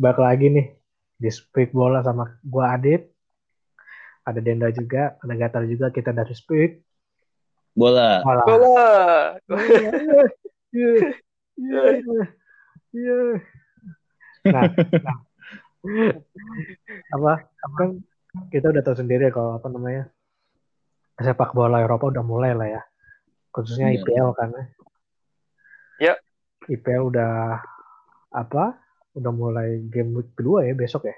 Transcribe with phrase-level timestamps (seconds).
[0.00, 0.66] Ya, balik lagi nih
[1.20, 3.04] di Speak Bola sama gua Adit.
[4.24, 6.80] Ada Denda juga, ada Gatar juga, kita dari Speak.
[7.76, 8.24] Bola.
[8.24, 8.44] Bola.
[8.48, 8.88] Bola.
[10.72, 11.20] Iya,
[11.60, 12.22] iya, iya,
[12.96, 13.18] iya.
[14.48, 14.62] Nah,
[15.04, 15.18] nah.
[17.12, 17.32] apa
[17.76, 18.00] kan
[18.48, 20.08] kita udah tahu sendiri kalau apa namanya
[21.20, 22.82] sepak bola Eropa udah mulai lah ya
[23.52, 24.00] khususnya Iya.
[24.00, 24.48] IPL kan
[26.00, 26.14] Ya.
[26.70, 27.60] IPL udah
[28.32, 28.79] apa
[29.12, 31.16] udah mulai game week kedua ya besok ya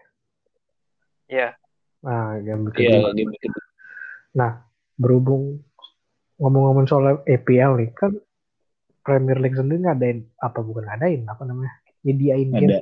[1.29, 1.49] Iya.
[2.01, 4.49] nah game week Iya, kedua game kedua.
[4.95, 5.61] berhubung
[6.37, 8.13] ngomong-ngomong soal EPL nih kan
[9.03, 12.81] Premier League sendiri ngadain apa bukan ngadain apa namanya nyediain game Ada.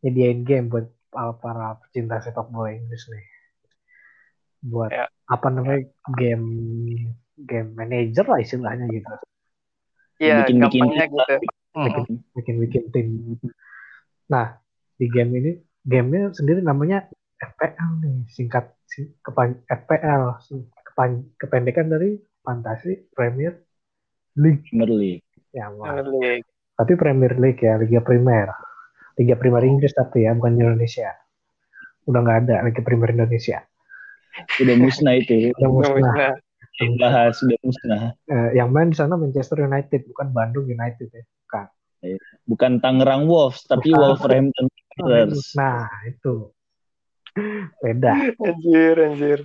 [0.00, 3.24] nyediain game buat para, pecinta sepak bola Inggris nih
[4.62, 5.06] buat Ya.
[5.26, 6.46] apa namanya game
[7.36, 9.10] game manager lah istilahnya gitu
[10.22, 11.12] Iya, Bikin-bikin gampangnya tim.
[11.12, 11.34] gitu.
[11.34, 12.16] bikin Mm-mm.
[12.36, 13.06] bikin bikin tim
[14.26, 14.58] nah
[14.94, 17.06] di game ini gamenya sendiri namanya
[17.36, 23.58] FPL nih singkat sing, kepan, FPL sing- kepan, kependekan dari Fantasi Premier
[24.36, 25.24] League Premier League.
[25.50, 25.66] ya.
[25.68, 26.46] Premier League.
[26.72, 28.48] tapi Premier League ya Liga Primer
[29.14, 31.10] Liga Primer Inggris tapi ya bukan Indonesia
[32.04, 33.62] udah nggak ada Liga Primer Indonesia
[34.56, 35.50] Udah musnah itu.
[35.58, 36.14] udah musnah
[36.72, 38.16] Nah, Bahas udah musnah.
[38.24, 41.66] Eh, yang main di sana Manchester United bukan Bandung United ya bukan
[42.42, 44.00] Bukan Tangerang Wolves, tapi Bukan.
[44.02, 44.66] Wolverhampton
[44.98, 45.54] Wanderers.
[45.54, 46.50] nah itu
[47.80, 49.38] beda anjir, anjir.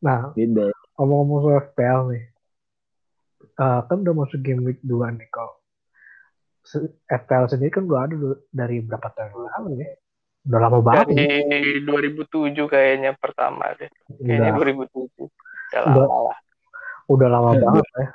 [0.00, 0.74] nah Beda.
[0.98, 2.24] ngomong-ngomong soal FPL nih
[3.54, 5.62] eh, kan udah masuk game week 2 nih kok
[7.06, 8.16] FPL sendiri kan udah ada
[8.50, 9.90] dari berapa tahun lalu ya
[10.44, 11.24] udah lama banget ya.
[11.46, 13.88] Dari 2007 kayaknya pertama deh.
[14.20, 15.24] Kayaknya udah 2007.
[15.24, 16.04] Udah Udah.
[16.04, 16.38] lama lah.
[17.06, 18.06] udah lama banget ya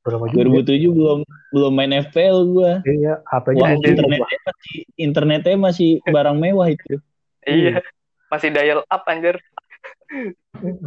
[0.00, 1.18] udah lama juga 2007 belum
[1.52, 2.72] belum main FPL gua.
[2.88, 6.94] iya HP-nya Wah, belum internetnya masih internetnya masih barang mewah itu.
[7.44, 7.84] Iya.
[8.32, 9.36] Masih dial up anjir.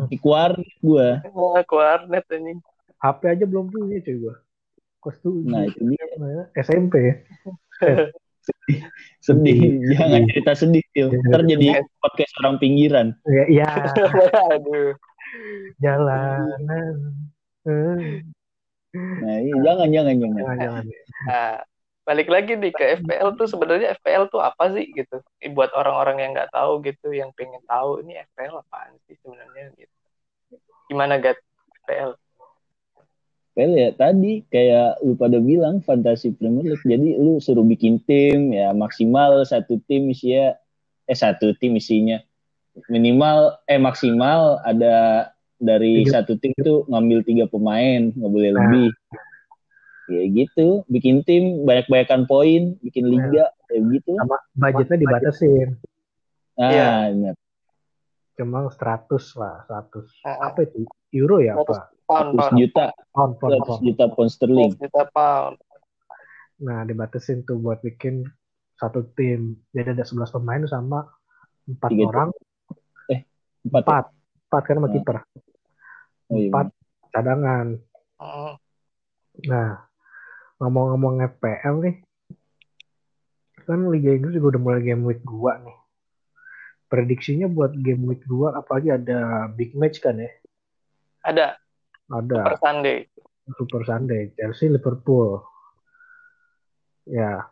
[0.09, 1.21] Di warnet gua.
[1.29, 2.59] Wah, warnet anjing.
[3.03, 4.35] HP aja belum punya cuy gua
[5.03, 6.47] kos tuh Nah, itu dia.
[6.55, 7.15] SMP ya
[9.23, 9.79] Sedih.
[9.95, 11.07] Jangan cerita sedih, Phil.
[11.31, 13.15] Ntar jadi podcast orang pinggiran.
[13.27, 13.69] ya, ya
[14.55, 14.95] Aduh.
[15.79, 16.95] jalanan
[17.63, 18.19] Eh,
[18.93, 20.37] Nah, iya, jangan jangan jangan.
[20.37, 20.83] jangan jangan
[21.25, 21.53] Nah,
[22.05, 25.17] balik lagi nih ke FPL tuh sebenarnya FPL tuh apa sih gitu?
[25.57, 29.95] Buat orang-orang yang nggak tahu gitu, yang pengen tahu ini FPL apaan sih sebenarnya gitu.
[30.91, 31.41] Gimana Gat
[31.83, 32.13] FPL?
[33.53, 36.85] FPL ya tadi kayak lu pada bilang fantasi Premier League.
[36.85, 40.53] Jadi lu suruh bikin tim ya maksimal satu tim isinya
[41.09, 42.21] eh satu tim isinya
[42.89, 45.29] minimal eh maksimal ada
[45.63, 46.19] dari Tiga.
[46.19, 48.59] satu tim tuh ngambil tiga pemain nggak boleh Nah.
[48.61, 48.89] lebih
[50.05, 55.79] ya gitu bikin tim banyak-banyakan poin bikin liga kayak gitu sama budgetnya dibatasin
[56.53, 56.91] nah Iya.
[57.09, 57.35] ingat.
[58.33, 58.75] cuma 100
[59.33, 60.37] lah 100 Heeh.
[60.37, 62.55] apa itu euro ya apa Pound, 100 pound.
[62.59, 65.55] juta pound pound 100 pound juta pound sterling Juta pound.
[66.59, 68.27] nah dibatasin tuh buat bikin
[68.75, 71.07] satu tim jadi ada 11 pemain sama
[71.65, 73.19] empat orang empat ya?
[73.87, 74.05] empat
[74.43, 74.93] empat kan sama Nah.
[74.93, 75.17] kiper
[76.49, 76.67] empat
[77.11, 77.67] cadangan
[78.21, 78.53] Heeh.
[79.45, 79.69] nah
[80.57, 81.95] ngomong-ngomong FPL nih
[83.63, 85.77] kan Liga Inggris juga udah mulai game week 2 nih
[86.87, 90.31] prediksinya buat game week 2 apalagi ada big match kan ya
[91.23, 91.55] Ada
[92.11, 93.07] ada per Sunday.
[93.55, 95.39] Super Sunday, Chelsea Liverpool.
[97.03, 97.47] Ya,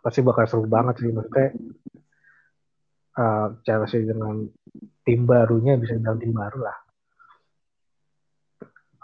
[0.00, 1.52] pasti bakal seru banget sih maksudnya.
[3.14, 4.44] eh, Chelsea dengan
[5.00, 6.76] tim barunya bisa bilang tim baru lah.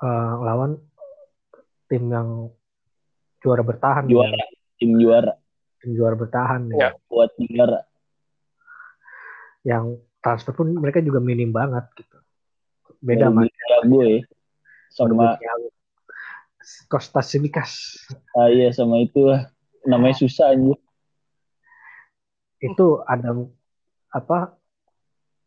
[0.00, 0.81] Eh, lawan
[1.93, 2.49] tim yang
[3.44, 4.16] juara bertahan, nih.
[4.16, 4.45] juara
[4.80, 5.33] tim juara
[5.77, 6.80] tim juara bertahan nih.
[6.80, 6.91] Ya.
[7.13, 7.84] buat juara
[9.60, 12.16] Yang transfer pun mereka juga minim banget gitu.
[13.04, 14.21] Beda sama Thiago ya
[14.89, 15.36] sama
[16.89, 18.01] Kostas Simikas.
[18.36, 19.53] ah, iya sama itu lah
[19.84, 20.77] namanya susah aja
[22.60, 23.33] itu ada
[24.13, 24.53] apa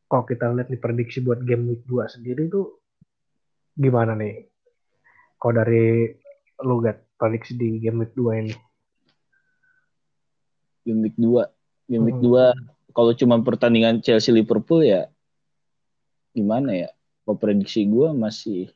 [0.10, 2.83] kalau kita lihat di prediksi buat game week 2 sendiri tuh
[3.74, 4.48] gimana nih
[5.42, 6.14] kalau dari
[6.64, 8.54] lu Gat, prediksi di game week 2 ini
[10.88, 12.54] game week 2 game week Hmm.
[12.54, 15.10] 2 kalau cuma pertandingan Chelsea Liverpool ya
[16.34, 16.90] gimana ya
[17.26, 18.70] kalau prediksi gue masih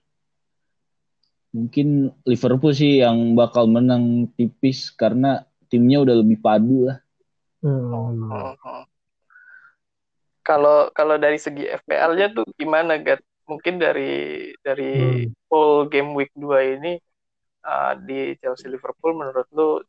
[1.56, 7.00] mungkin Liverpool sih yang bakal menang tipis karena timnya udah lebih padu lah
[7.58, 8.22] Hmm.
[8.22, 8.86] Mhm.
[10.46, 13.20] Kalau kalau dari segi FPL-nya tuh gimana, Gat?
[13.48, 14.92] Mungkin dari dari
[15.26, 15.32] Hmm.
[15.48, 17.00] full game week 2 ini
[17.64, 19.80] uh, di Chelsea Liverpool menurut lu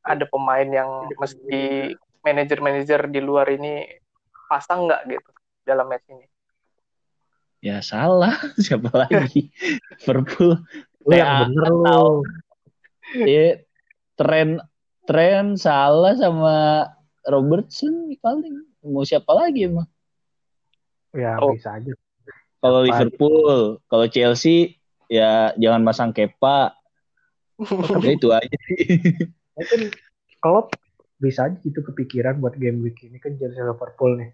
[0.00, 1.92] ada pemain yang mesti
[2.24, 3.84] manajer-manajer di luar ini
[4.48, 5.30] pasang nggak gitu
[5.62, 6.24] dalam match ini?
[7.60, 8.32] Ya salah,
[8.64, 9.52] siapa lagi?
[10.00, 10.64] Liverpool.
[11.04, 12.24] Lu yang bener lu.
[13.24, 13.60] Ya,
[14.16, 14.60] tren
[15.04, 16.88] tren salah sama
[17.24, 19.88] Robertson paling mau siapa lagi emang?
[21.12, 21.52] Ya Oh.
[21.52, 21.92] bisa aja.
[22.58, 26.74] Kalau Liverpool, kalau Chelsea ya jangan masang Kepa.
[28.06, 28.86] Ya itu aja sih.
[29.58, 29.90] Mungkin
[30.38, 30.70] Klopp
[31.18, 34.30] bisa aja gitu kepikiran buat game week ini kan Chelsea Liverpool nih.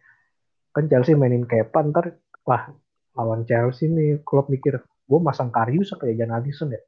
[0.76, 2.68] Kan Chelsea mainin Kepa ntar wah
[3.16, 6.80] lawan Chelsea nih Klopp mikir gue masang Karius apa ya Jan Alisson ya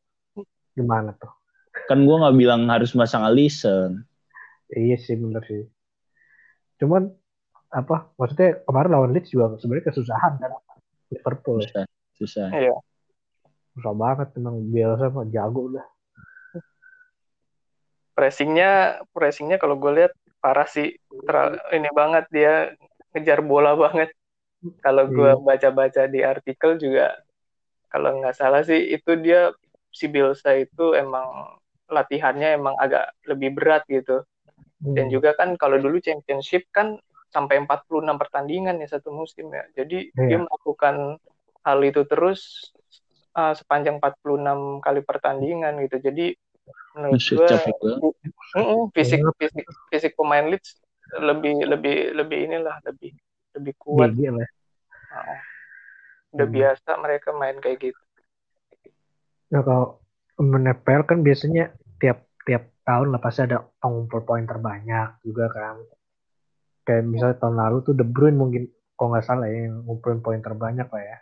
[0.77, 1.33] gimana tuh
[1.87, 4.05] Kan gua nggak bilang harus masang Alisson.
[4.73, 5.63] iya sih bener sih
[6.83, 7.09] cuman
[7.71, 10.51] apa maksudnya kemarin lawan Leeds juga sebenarnya kesusahan kan
[11.11, 11.67] Liverpool ya.
[11.67, 11.85] Susah,
[12.19, 12.47] susah.
[12.53, 12.77] Iya.
[13.77, 15.87] susah banget memang Bielsa mah jago udah
[18.17, 20.97] Pressingnya, pressingnya kalau gue lihat parah sih.
[21.29, 22.73] Ter- ini banget dia
[23.13, 24.09] ngejar bola banget.
[24.81, 25.45] Kalau gue Iya.
[25.45, 27.13] baca-baca di artikel juga,
[27.93, 29.53] kalau nggak salah sih itu dia
[29.93, 31.61] si Bielsa itu emang
[31.93, 34.25] latihannya emang agak lebih berat gitu.
[34.81, 35.21] Dan Hmm.
[35.21, 36.97] juga kan kalau dulu championship kan
[37.31, 39.65] sampai 46 pertandingan ya satu musim ya.
[39.77, 40.27] Jadi Iya.
[40.29, 41.21] dia melakukan
[41.67, 42.71] hal itu terus
[43.35, 45.99] uh, sepanjang 46 kali pertandingan gitu.
[46.01, 46.27] Jadi
[46.97, 47.49] menurut gue.
[48.57, 49.37] Mm-mm, fisik Banget.
[49.39, 50.81] fisik fisik pemain Leeds
[51.21, 53.13] lebih lebih lebih inilah lebih
[53.55, 54.11] lebih kuat.
[54.15, 54.49] GG lah
[55.07, 55.39] Uh,
[56.35, 56.57] udah Hmm.
[56.59, 58.03] biasa mereka main kayak gitu.
[59.55, 60.03] Nah kalau
[60.43, 65.79] FPL kan biasanya tiap tiap tahun lah pasti ada pengumpul poin terbanyak juga kan.
[66.87, 70.41] Kayak misalnya tahun lalu tuh De Bruyne mungkin kalau nggak salah ya yang ngumpulin poin
[70.41, 71.19] terbanyak lah ya.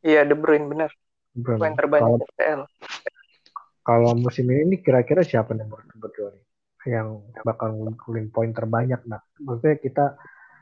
[0.00, 0.90] Iya De Bruyne bener
[1.36, 1.60] De Bruyne.
[1.60, 2.60] poin Kalau terbanyak FPL.
[3.84, 6.44] kalau musim ini nih kira-kira siapa nih menurut berdua nih
[6.88, 9.00] yang bakal ngumpulin poin terbanyak?
[9.04, 10.06] Nah, maksudnya kita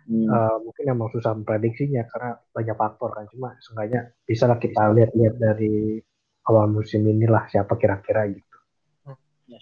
[0.03, 0.27] Hmm.
[0.27, 3.23] eh, mungkin emang susah memprediksinya karena banyak faktor kan.
[3.31, 6.03] Cuma seenggaknya bisa lah kita lihat-lihat dari
[6.51, 8.59] awal musim inilah siapa kira-kira gitu.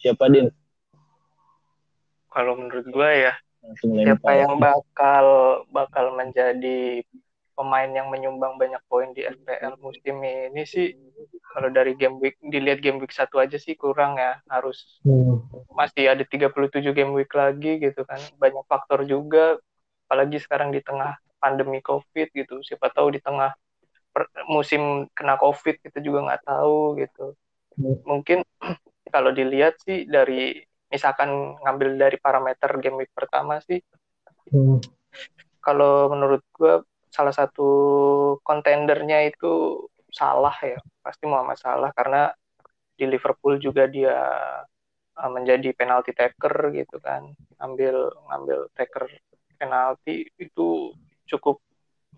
[0.00, 0.48] Siapa din?
[2.32, 3.36] Kalau menurut gue ya
[4.02, 5.26] siapa yang bakal
[5.70, 7.04] bakal menjadi
[7.56, 10.96] pemain yang menyumbang banyak poin di FPL musim ini sih?
[11.52, 14.40] Kalau dari game week dilihat game week satu aja sih kurang ya.
[14.48, 15.40] Harus Hmm.
[15.72, 18.20] masih ada 37 game week lagi gitu kan.
[18.40, 19.58] Banyak faktor juga.
[20.08, 22.60] Apalagi sekarang di tengah pandemi covid gitu.
[22.64, 23.52] Siapa tahu di tengah
[24.14, 27.36] per- musim kena covid kita juga nggak tahu gitu.
[27.78, 27.96] Hmm.
[28.04, 28.38] mungkin
[29.14, 30.60] kalau dilihat sih dari
[30.90, 33.80] misalkan ngambil dari parameter game week pertama sih.
[34.50, 34.82] Hmm.
[35.62, 36.82] kalau menurut gue
[37.12, 37.68] salah satu
[38.42, 40.78] kontendernya itu salah ya.
[41.02, 42.30] Pasti Muhammad Salah karena
[42.94, 44.16] di Liverpool juga dia
[45.18, 47.30] uh, menjadi penalti taker gitu kan.
[47.62, 49.10] Ambil ngambil taker
[49.58, 50.94] penalti itu
[51.26, 51.62] cukup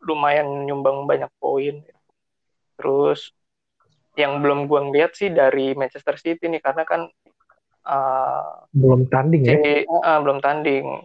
[0.02, 1.84] lumayan nyumbang banyak poin.
[2.76, 3.32] Terus
[4.12, 7.08] yang belum gua ngeliat sih dari Manchester City nih karena kan
[7.84, 9.54] uh, Belum tanding ya.
[10.02, 11.02] ah, belum tanding.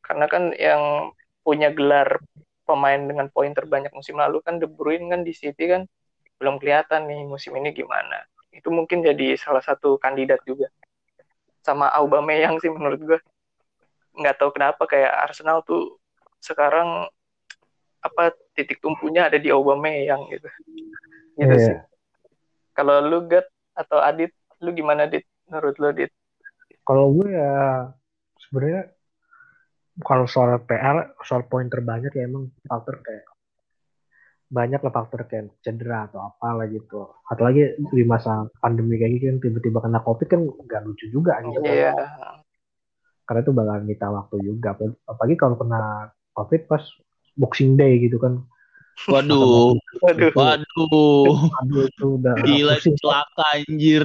[0.00, 2.18] Karena kan yang punya gelar
[2.62, 5.86] pemain dengan poin terbanyak musim lalu kan De Bruyne kan di City kan
[6.38, 8.22] belum kelihatan nih musim ini gimana.
[8.50, 10.70] Itu mungkin jadi salah satu kandidat juga.
[11.60, 13.18] Sama Aubameyang sih menurut gue
[14.12, 15.98] nggak tahu kenapa kayak Arsenal tuh
[16.40, 17.06] sekarang
[18.00, 20.48] apa titik tumpunya ada di Aubameyang gitu.
[21.36, 21.56] Gitu Iya.
[21.60, 21.76] sih.
[22.72, 25.28] Kalau lu Gat atau Adit lu gimana Dit?
[25.46, 26.10] Menurut lu Dit
[26.90, 27.86] Kalau gue ya
[28.42, 28.90] sebenarnya
[30.02, 33.30] kalau soal PR, soal poin terbanyak ya emang faktor kayak
[34.50, 37.14] banyak lah faktor kayak cedera atau apalah gitu.
[37.30, 41.38] Atau lagi di masa pandemi kayak gini kan tiba-tiba kena covid kan nggak lucu juga
[41.46, 41.62] gitu.
[41.62, 41.94] iya
[43.22, 44.74] Karena itu bakal nyita waktu juga.
[45.06, 46.82] Apalagi kalau kena covid pas
[47.38, 48.42] Boxing Day gitu kan.
[49.06, 51.38] Waduh, waduh waduh.
[51.62, 54.04] Aduh itu udah Gila pusing, celaka anjir.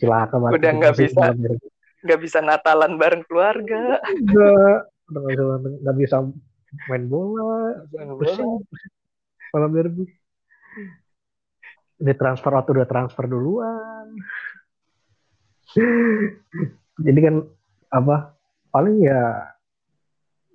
[0.00, 0.56] celaka banget.
[0.56, 1.20] Udah nggak bisa.
[1.36, 1.60] banget.
[2.02, 3.98] Nggak bisa Natalan bareng keluarga.
[4.02, 4.78] Nggak,
[5.08, 5.42] udah nggak bisa,
[5.82, 6.16] nggak bisa
[6.88, 7.80] main bola,
[9.52, 10.04] malam derby.
[11.98, 14.06] Udah transfer waktu udah transfer duluan.
[16.98, 17.34] Jadi kan
[17.88, 18.36] apa
[18.70, 19.48] paling ya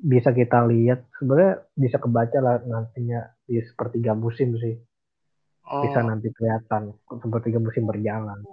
[0.04, 4.76] bisa kita lihat sebenarnya bisa kebaca lah nantinya di sepertiga musim sih.
[5.64, 6.12] Bisa Hmm.
[6.12, 8.44] nanti kelihatan sepertiga musim berjalan.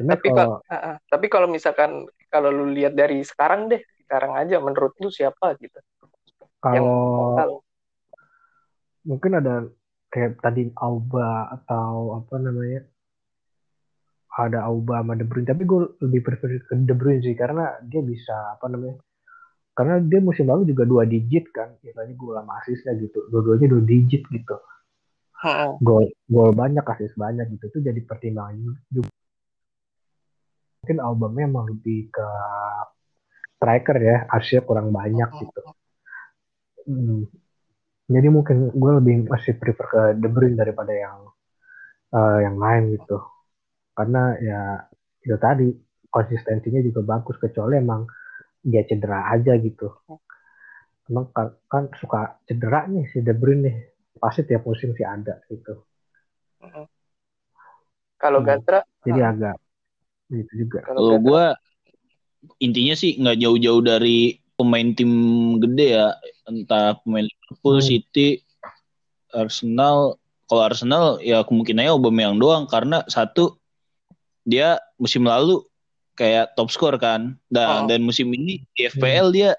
[0.00, 0.96] Cuma tapi kalau kalau ah, ah.
[1.12, 5.78] tapi kalau misalkan kalau lu lihat dari sekarang deh sekarang aja menurut lu siapa gitu?
[6.58, 7.62] Kalau
[9.06, 9.70] mungkin ada
[10.10, 12.82] kayak tadi Auba atau apa namanya?
[14.34, 15.46] Ada Auba sama De Bruyne.
[15.46, 18.98] Tapi gue lebih prefer ke De Bruyne sih karena dia bisa apa namanya
[19.74, 21.78] karena dia musim lalu juga dua digit kan.
[21.78, 23.30] Istilahnya gue lama asisnya gitu.
[23.30, 24.56] Dua-duanya dua digit gitu.
[25.78, 27.70] Gol gol banyak asis banyak gitu.
[27.70, 28.58] Itu jadi pertimbangan
[28.90, 29.12] juga
[30.84, 32.26] mungkin albumnya emang lebih ke
[33.56, 35.60] striker ya asisnya kurang banyak gitu.
[36.84, 37.24] hmm.
[38.12, 41.32] jadi mungkin gue lebih masih prefer ke De Bruyne daripada yang
[42.12, 43.16] uh, yang lain gitu.
[43.96, 44.60] Karena ya
[45.24, 45.72] itu tadi
[46.12, 48.04] konsistensinya juga bagus kecuali emang
[48.60, 49.88] dia cedera aja gitu.
[51.08, 53.76] Emang kan, kan suka cedera nih si De Bruyne nih.
[54.20, 55.80] Pasti tiap musim sih ada gitu.
[58.20, 58.46] Kalau hmm.
[58.46, 59.30] Gatra jadi uh.
[59.32, 59.56] agak
[60.32, 61.44] gitu juga kalau gue
[62.60, 65.12] intinya sih nggak jauh-jauh dari pemain tim
[65.58, 66.08] gede ya
[66.46, 67.86] entah pemain Liverpool, hmm.
[67.88, 68.28] City,
[69.32, 73.56] Arsenal kalau Arsenal ya kemungkinannya Aubameyang doang karena satu
[74.44, 75.64] dia musim lalu
[76.14, 77.86] kayak top skor kan dan oh.
[77.90, 79.34] dan musim ini di FPL hmm.
[79.34, 79.50] dia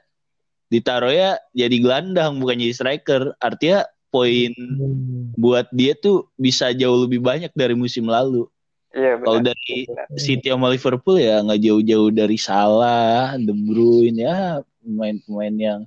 [0.69, 5.35] ditaruh ya jadi gelandang bukan jadi striker artinya poin hmm.
[5.35, 8.47] buat dia tuh bisa jauh lebih banyak dari musim lalu.
[8.95, 10.07] Iya, Kalau dari benar.
[10.15, 15.79] City sama Liverpool ya nggak jauh-jauh dari Salah, De Bruyne ya pemain-pemain yang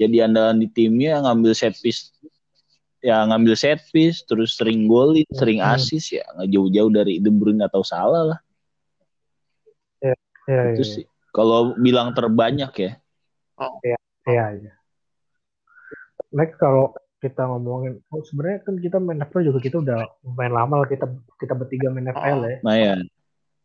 [0.00, 2.10] jadi andalan di timnya ngambil set piece
[3.04, 5.38] ya ngambil set piece terus sering golin hmm.
[5.38, 8.40] sering asis ya nggak jauh-jauh dari De Bruyne atau salah lah
[10.02, 10.16] ya,
[10.48, 12.92] ya, itu ya, sih kalau bilang terbanyak ya
[13.60, 14.72] oh ya ya, ya.
[16.32, 19.98] next kalau kita ngomongin oh sebenarnya kan kita main FPL juga kita udah
[20.32, 21.04] main lama lah kita
[21.36, 22.48] kita bertiga main FPL oh.
[22.48, 22.58] ya.
[22.64, 22.98] lumayan.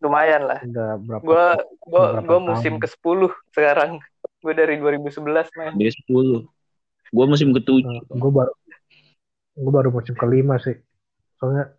[0.04, 0.60] Lumayan lah.
[0.60, 1.46] Udah berapa gua
[1.88, 4.04] gua gua musim ke 10 sekarang.
[4.44, 5.26] Gue dari 2011
[5.58, 6.46] main dari 10
[7.16, 8.54] gue musim ke 7 uh, gue baru
[9.56, 10.76] gue baru musim kelima sih.
[11.40, 11.74] Soalnya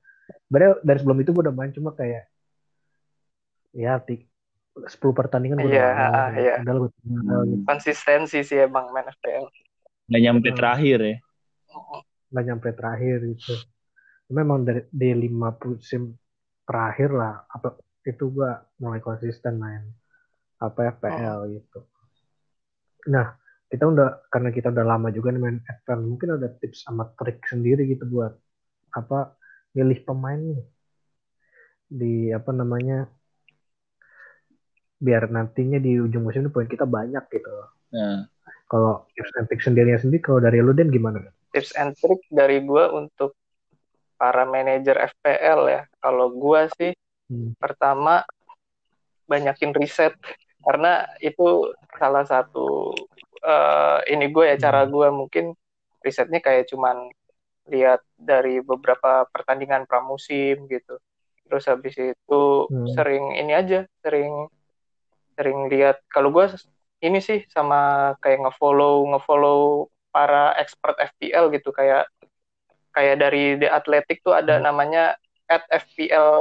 [0.48, 2.26] sebenarnya dari sebelum itu gue udah main cuma kayak
[3.76, 4.26] ya tik
[4.76, 6.56] 10 pertandingan gue yeah, udah main, yeah.
[6.64, 7.64] udah lebih hmm.
[7.68, 9.48] konsistensi sih emang main FPL
[10.06, 10.56] nggak nyampe hmm.
[10.56, 11.16] terakhir ya
[12.30, 13.54] nggak nyampe terakhir itu
[14.30, 16.14] memang dari di lima musim
[16.66, 18.50] terakhir lah apa itu gue
[18.82, 19.86] mulai konsisten main
[20.58, 21.46] apa FPL oh.
[21.50, 21.78] gitu
[23.06, 27.10] nah kita udah karena kita udah lama juga nih main FPL mungkin ada tips sama
[27.14, 28.34] trik sendiri gitu buat
[28.94, 29.34] apa
[29.74, 30.62] milih pemain nih
[31.86, 33.06] di apa namanya
[34.96, 37.52] biar nantinya di ujung musim ini poin kita banyak gitu.
[37.92, 38.26] Nah.
[38.66, 41.22] Kalau tips and sendirinya sendiri kalau dari lu Den gimana?
[41.56, 43.32] Tips and trick dari gua untuk
[44.20, 45.82] para manajer FPL ya.
[46.04, 46.92] Kalau gua sih
[47.32, 47.56] hmm.
[47.56, 48.22] pertama
[49.26, 50.14] banyakin riset
[50.62, 52.94] karena itu salah satu
[53.46, 54.90] uh, ini gue ya cara hmm.
[54.90, 55.44] gue mungkin
[56.02, 57.10] risetnya kayak cuman
[57.66, 60.98] lihat dari beberapa pertandingan pramusim gitu
[61.46, 62.86] terus habis itu hmm.
[62.94, 64.50] sering ini aja sering
[65.38, 66.50] sering lihat kalau gue
[67.02, 72.08] ini sih sama kayak ngefollow ngefollow para expert FPL gitu kayak
[72.96, 74.64] kayak dari The Athletic tuh ada hmm.
[74.64, 75.04] namanya
[75.44, 76.40] at FPL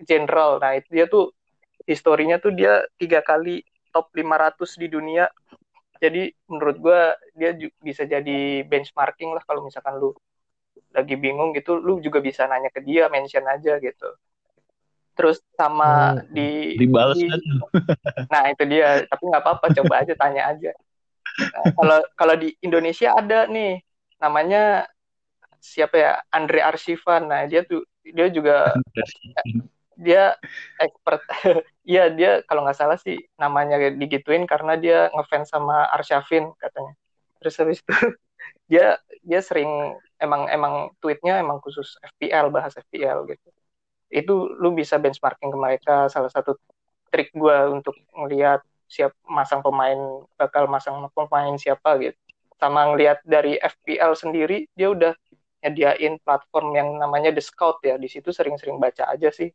[0.00, 0.56] General.
[0.56, 1.36] Nah itu dia tuh
[1.84, 3.60] historinya tuh dia tiga kali
[3.92, 5.28] top 500 di dunia.
[6.00, 7.00] Jadi menurut gue
[7.36, 7.50] dia
[7.84, 10.16] bisa jadi benchmarking lah kalau misalkan lu
[10.94, 14.08] lagi bingung gitu lu juga bisa nanya ke dia mention aja gitu.
[15.12, 17.40] Terus sama hmm, di dibalas di, kan?
[18.32, 19.04] nah itu dia.
[19.04, 20.72] Tapi nggak apa-apa coba aja tanya aja
[21.38, 23.80] nah, kalau kalau di Indonesia ada nih
[24.18, 24.86] namanya
[25.62, 26.12] siapa ya?
[26.34, 28.74] Andre Arsivan nah dia tuh dia juga
[29.98, 30.38] dia
[30.78, 31.22] expert.
[31.88, 36.92] Iya dia kalau nggak salah sih namanya digituin karena dia ngefans sama Arsyafin katanya.
[37.40, 37.88] Terus habis itu
[38.70, 43.48] dia dia sering emang emang tweetnya emang khusus FPL bahas FPL gitu.
[44.12, 45.96] Itu lu bisa benchmarking ke mereka.
[46.12, 46.60] Salah satu
[47.08, 52.18] trik gue untuk ngelihat siap masang pemain bakal masang pemain siapa gitu
[52.58, 55.14] sama ngelihat dari FPL sendiri dia udah
[55.62, 59.50] nyediain platform yang namanya The Scout ya di situ sering-sering baca aja sih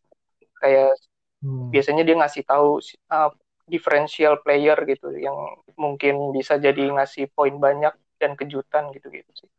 [0.60, 0.96] kayak
[1.44, 1.72] hmm.
[1.74, 2.80] biasanya dia ngasih tahu
[3.12, 3.32] uh,
[3.68, 5.36] differential player gitu yang
[5.76, 9.50] mungkin bisa jadi ngasih poin banyak dan kejutan gitu gitu sih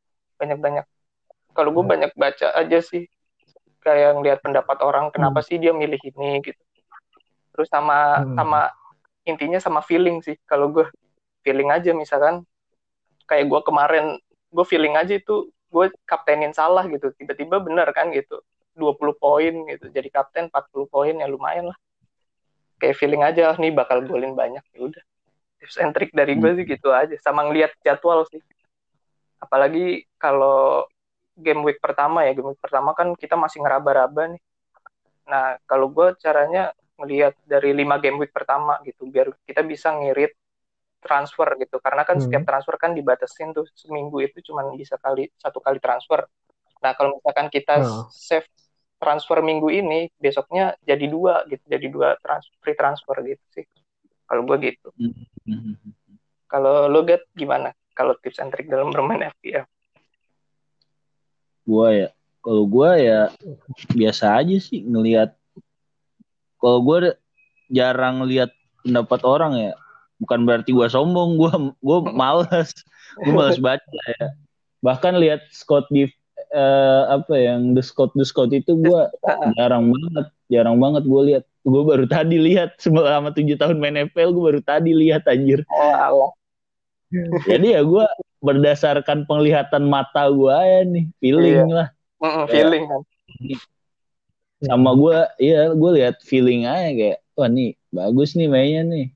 [0.40, 0.84] banyak banyak
[1.56, 1.92] kalau gue hmm.
[1.92, 3.08] banyak baca aja sih
[3.84, 5.46] kayak ngeliat pendapat orang kenapa hmm.
[5.48, 6.60] sih dia milih ini gitu
[7.52, 8.36] terus sama hmm.
[8.36, 8.60] sama
[9.24, 10.36] intinya sama feeling sih.
[10.44, 10.86] Kalau gue
[11.44, 12.44] feeling aja misalkan
[13.28, 14.04] kayak gue kemarin
[14.54, 17.10] gue feeling aja itu gue kaptenin salah gitu.
[17.16, 18.40] Tiba-tiba bener kan gitu
[18.76, 19.86] 20 poin gitu.
[19.90, 21.78] Jadi kapten 40 poin ya lumayan lah.
[22.78, 24.62] Kayak feeling aja nih bakal golin banyak.
[24.76, 25.02] Ya udah.
[25.58, 27.16] Tips and trick dari gue sih gitu aja.
[27.18, 28.42] Sama ngeliat jadwal sih.
[29.40, 30.84] Apalagi kalau
[31.34, 32.36] game week pertama ya.
[32.36, 34.42] Game week pertama kan kita masih ngeraba-raba nih.
[35.24, 40.34] Nah, kalau gue caranya ngelihat dari lima game week pertama gitu, biar kita bisa ngirit
[41.02, 41.76] transfer gitu.
[41.82, 42.24] Karena kan Hmm.
[42.24, 46.24] setiap transfer kan dibatasin tuh seminggu itu cuma bisa kali satu kali transfer.
[46.80, 48.08] Nah, kalau misalkan kita Hmm.
[48.08, 48.48] save
[49.00, 53.66] transfer minggu ini, besoknya jadi dua gitu, jadi dua trans free transfer gitu sih.
[54.24, 54.88] Kalau gue gitu.
[54.96, 55.76] Mhm.
[56.48, 57.74] Kalau lo get gimana?
[57.92, 59.66] Kalau tips and trick dalam bermain FPL?
[61.64, 62.08] Gua ya,
[62.44, 63.32] kalau gua ya
[63.92, 65.32] biasa aja sih ngelihat.
[66.64, 67.12] Kalau gua
[67.68, 68.48] jarang lihat
[68.80, 69.72] pendapat orang ya.
[70.16, 71.52] Bukan berarti gua sombong, gua
[71.84, 72.72] gua malas.
[73.20, 74.32] Gua malas baca ya.
[74.80, 76.08] Bahkan lihat Scott di
[76.56, 79.12] eh, apa yang the Scott the Scott itu gua
[79.60, 81.44] jarang banget, jarang banget gua lihat.
[81.68, 85.68] Gua baru tadi lihat selama tujuh tahun main FPL gua baru tadi lihat anjir.
[85.68, 86.32] Oh, Allah.
[87.44, 88.08] Jadi ya gua
[88.40, 91.92] berdasarkan penglihatan mata gua ya nih, feeling lah.
[92.24, 92.48] Mm, Ya.
[92.48, 93.00] feeling kan.
[94.64, 99.06] Sama gue iya gue lihat feeling aja kayak wah nih bagus nih mainnya nih.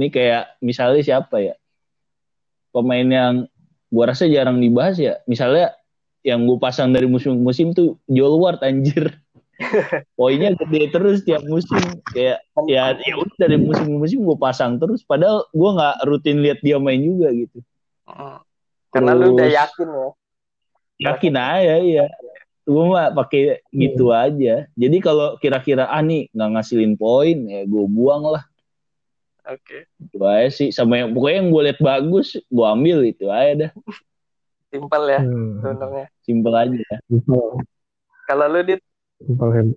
[0.00, 1.54] Ini kayak misalnya siapa ya?
[2.72, 3.34] Pemain yang
[3.92, 5.20] gue rasa jarang dibahas ya.
[5.28, 5.76] Misalnya
[6.24, 9.20] yang gue pasang dari musim ke musim tuh Joel Ward anjir.
[10.18, 12.00] Poinnya gede terus tiap musim.
[12.10, 15.04] Kayak ya ya udah dari musim ke musim gue pasang terus.
[15.04, 17.60] Padahal gue nggak rutin lihat dia main juga gitu.
[18.08, 18.40] Mm.
[18.92, 20.08] Karena lu udah yakin ya.
[21.02, 22.06] yakin aja ya
[22.62, 27.84] gue mah pakai gitu aja jadi kalau kira-kira ah nih nggak ngasilin poin ya gue
[27.90, 28.44] buang lah
[29.42, 29.90] Oke.
[29.98, 33.72] itu aja sih sama yang pokoknya yang gue lihat bagus gue ambil itu aja dah
[34.72, 35.60] Simpel ya Hmm.
[35.60, 36.06] sebenarnya.
[36.24, 36.96] simpel aja ya.
[38.24, 38.80] Kalau lu dit
[39.20, 39.76] Simpel.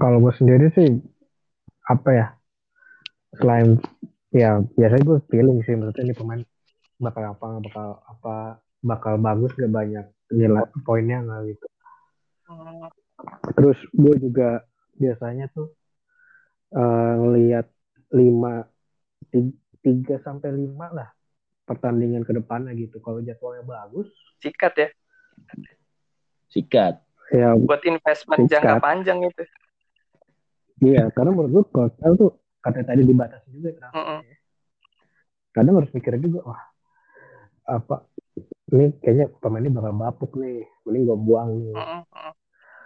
[0.00, 0.96] Kalau gue sendiri sih
[1.84, 2.26] apa ya?
[3.36, 3.76] Selain
[4.32, 6.40] ya biasanya gue feeling sih maksudnya ini pemain
[6.96, 8.34] bakal apa bakal apa
[8.80, 11.66] bakal bagus gak banyak nilai poinnya nggak gitu.
[12.50, 12.86] Mm,
[13.54, 14.66] Terus gue juga
[14.98, 15.70] biasanya tuh
[16.74, 17.66] eh, ngelihat
[18.10, 18.66] lima
[19.30, 21.08] ti- tiga sampai lima lah
[21.64, 22.98] pertandingan ke depannya gitu.
[22.98, 24.10] Kalau jadwalnya bagus,
[24.42, 24.88] sikat ya
[26.50, 26.98] sikat
[27.30, 28.52] ya buat investment Sikat.
[28.58, 29.42] jangka panjang itu.
[30.82, 31.06] iya.
[31.14, 33.94] Karena menurut gue kalau tuh katanya tadi dibatasi juga kenapa?
[33.94, 34.20] Mm-mm.
[35.50, 36.62] Kadang harus mikir juga, wah
[37.70, 38.06] apa
[38.70, 41.74] ini kayaknya pemain ini bakal bapuk nih, mending gue buang nih.
[41.74, 42.32] Mm-mm, mm.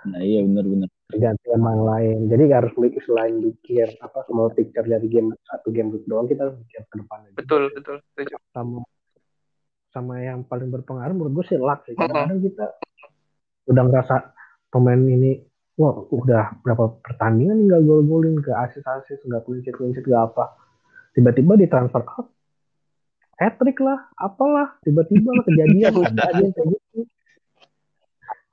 [0.05, 2.19] Nah iya benar-benar ganti sama yang lain.
[2.33, 6.27] Jadi nggak harus mikir selain mikir apa small picture dari game satu game week doang
[6.27, 7.29] kita harus mikir ke depannya.
[7.31, 7.39] juga.
[7.45, 8.35] Betul betul setuju.
[8.51, 8.81] Sama
[9.95, 11.95] sama yang paling berpengaruh menurut gue sih luck sih.
[11.95, 12.67] Kadang-kadang kita
[13.71, 14.15] udah ngerasa
[14.75, 15.39] pemain ini
[15.79, 20.55] wah udah berapa pertandingan nggak gol-golin ke asis-asis nggak sheet nggak apa
[21.15, 22.31] tiba-tiba ditransfer out
[23.39, 27.01] hat trick lah apalah tiba-tiba lah kejadian yang kayak gitu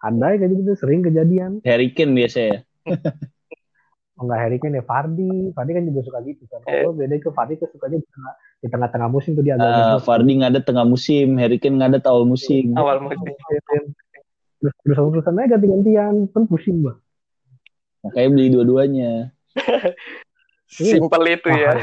[0.02, 1.52] ada yang kayak gitu sering kejadian.
[1.62, 2.58] Harry Kane biasa ya?
[4.22, 5.50] Oh, enggak Harry Kane ya Fardi.
[5.50, 6.62] Fardi kan juga suka gitu kan.
[6.70, 6.86] Eh.
[6.86, 10.06] oh beda itu Fardi tuh sukanya di tengah di tengah-tengah musim tuh dia agak ngejrot.
[10.06, 12.78] Fardi nggak ada tengah musim Harry Kane nggak ada awal musim.
[12.78, 13.26] Awal musim.
[14.62, 16.94] terus terus terusan aja ganti-gantian kan pusing bah
[18.06, 19.12] makanya beli dua-duanya.
[20.70, 21.74] Simpel itu ya.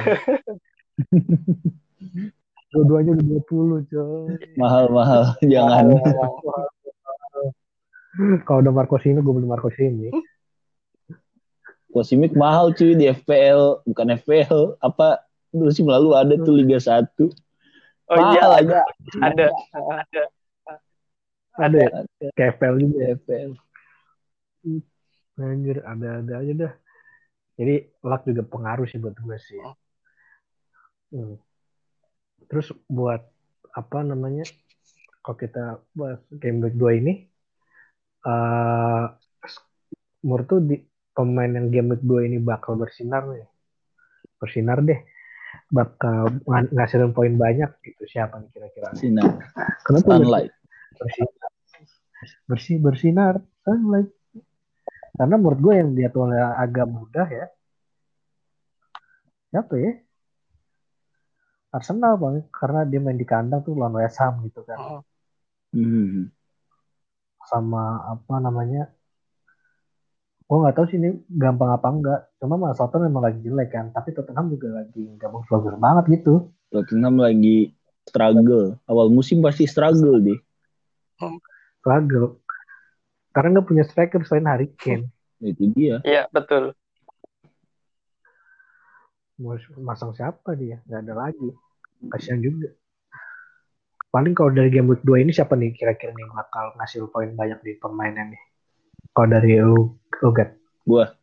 [2.70, 4.38] dua-duanya udah 20 coy.
[4.54, 5.90] Mahal-mahal jangan
[8.46, 10.11] kalau udah Marco Simi gue beli Marco Simi
[11.88, 15.24] Kosimik mahal cuy di FPL bukan FPL apa?
[15.57, 17.09] Musim lalu ada tuh Liga 1
[18.09, 18.78] Oh iya Mahal ada.
[19.24, 20.22] ada ada.
[21.57, 21.88] ada ya?
[22.37, 23.11] Kayak FPL juga ya?
[23.16, 23.52] FPL
[25.38, 26.72] anjir ada ada aja dah.
[27.57, 29.61] Jadi luck juga pengaruh sih buat gue sih.
[31.09, 31.40] Hmm.
[32.52, 33.24] terus buat
[33.72, 34.44] apa namanya
[35.24, 37.24] kalau kita bahas game week 2 ini
[38.29, 39.05] eh
[40.23, 40.77] menurut tuh di
[41.17, 43.49] pemain yang game week 2 ini bakal bersinar nih?
[44.38, 45.01] Bersinar deh.
[45.73, 48.05] Bakal ng- ngasilin poin banyak gitu.
[48.05, 48.93] Siapa nih kira-kira?
[48.93, 49.41] Sinar
[49.88, 50.53] kenapa sunlight.
[50.99, 51.51] bersinar?
[52.45, 53.35] Bersih bersinar.
[53.64, 54.11] Sunlight.
[55.19, 57.47] Karena menurut gue yang jadwalnya agak mudah ya.
[59.49, 59.93] Siapa ya?
[61.73, 62.47] Arsenal bang.
[62.53, 65.03] Karena dia main di kandang tuh lawan West Ham gitu kan.
[65.73, 65.85] Mm.
[65.85, 66.38] hmm.
[67.49, 68.93] Sama apa namanya
[70.49, 73.93] gue nggak tahu sih ini gampang apa enggak cuma Mas Southampton memang lagi jelek kan
[73.93, 76.49] tapi Tottenham juga lagi nggak bagus-bagus banget gitu.
[76.73, 77.77] Tottenham lagi
[78.09, 78.81] struggle.
[78.89, 80.41] Awal musim pasti struggle deh.
[81.85, 82.41] Struggle.
[83.37, 85.13] Karena nggak punya striker selain Harry Kane.
[85.45, 86.01] Itu dia.
[86.01, 86.73] Iya betul.
[89.39, 90.83] mau masang siapa dia?
[90.89, 91.49] Nggak ada lagi.
[92.11, 92.73] Kasihan juga
[94.18, 97.62] paling kalau dari game week 2 ini siapa nih kira-kira nih bakal ngasih poin banyak
[97.62, 98.42] di permainan nih
[99.14, 100.59] kalau dari lu lu Gat.
[100.83, 101.14] gua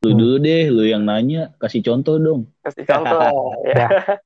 [0.00, 0.16] Lu Hmm.
[0.16, 2.48] dulu deh, lu yang nanya, kasih contoh dong.
[2.64, 3.20] kasih contoh
[3.76, 4.16] ya.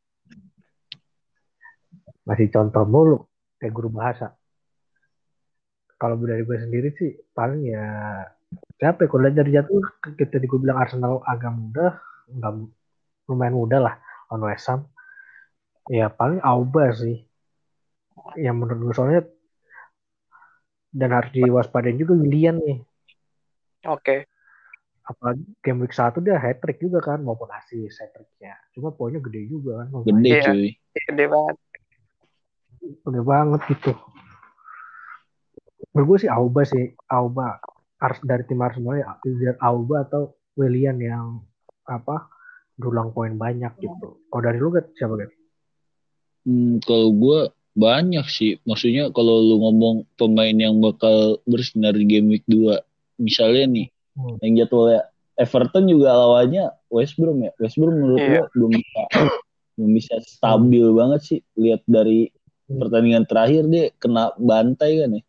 [2.22, 3.26] Masih contoh mulu
[3.58, 4.38] kayak guru bahasa.
[5.98, 7.86] Kalau dari gue sendiri sih paling ya
[8.78, 9.82] siapa ya kalau dari jatuh
[10.14, 11.98] kita gue bilang Arsenal agak mudah,
[12.30, 12.52] nggak
[13.26, 13.94] lumayan mudah lah
[14.30, 14.86] on West Ham.
[15.90, 17.18] Ya paling Auba sih.
[18.38, 19.22] Yang menurut gue soalnya
[20.94, 22.78] dan harus diwaspadain juga Willian nih.
[23.90, 24.16] oke
[25.04, 28.56] Apalagi game week 1 dia hat trick juga kan maupun assist hat tricknya.
[28.72, 30.00] Cuma poinnya gede juga kan.
[30.08, 30.70] Gede cuy.
[30.96, 31.56] gede banget
[33.04, 33.92] Gede banget gitu.
[35.92, 36.96] Menurut gue sih Auba sih.
[37.12, 37.60] Auba.
[38.00, 39.12] Ars dari tim Arsenal ya.
[39.28, 41.44] Either Auba atau Willian yang
[41.84, 42.32] apa
[42.74, 44.24] dulang poin banyak gitu.
[44.28, 45.32] Kalau dari lu Gat, siapa Gat?
[46.44, 47.38] Hmm, kalau gue
[47.74, 48.62] banyak sih.
[48.62, 52.78] Maksudnya kalau lu ngomong pemain yang bakal bersinar di game week 2.
[53.18, 54.38] Misalnya nih, Hmm.
[54.46, 57.50] yang jadwalnya Everton juga lawannya West Brom ya.
[57.58, 58.30] West Brom menurut Iya.
[58.30, 59.00] gue belum bisa
[59.74, 61.38] belum bisa stabil banget sih.
[61.58, 62.30] Lihat dari
[62.64, 62.78] Hmm.
[62.78, 65.22] pertandingan terakhir dia kena bantai kan ya.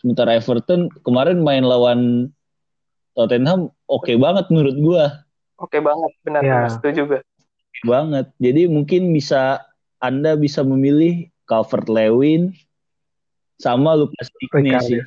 [0.00, 2.32] Sementara Everton kemarin main lawan
[3.12, 5.04] Tottenham oke banget menurut gue.
[5.60, 7.20] oke banget benar benar setuju gue
[7.84, 8.32] banget.
[8.40, 9.60] Jadi mungkin bisa
[10.00, 12.54] Anda bisa memilih Calvert Lewin
[13.58, 14.86] sama Lucas Digne Ricardo.
[14.86, 15.02] sih.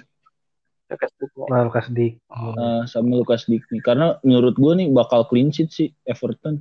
[0.92, 1.44] Lukas Digne.
[1.48, 5.90] Lalu kasih di Eh, sama Lucas Digne karena menurut gue nih bakal clean sheet sih
[6.04, 6.60] Everton.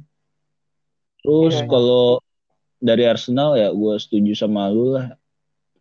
[1.26, 1.70] Terus Iya, iya.
[1.70, 2.22] kalau
[2.82, 5.18] dari Arsenal ya gue setuju sama lu lah.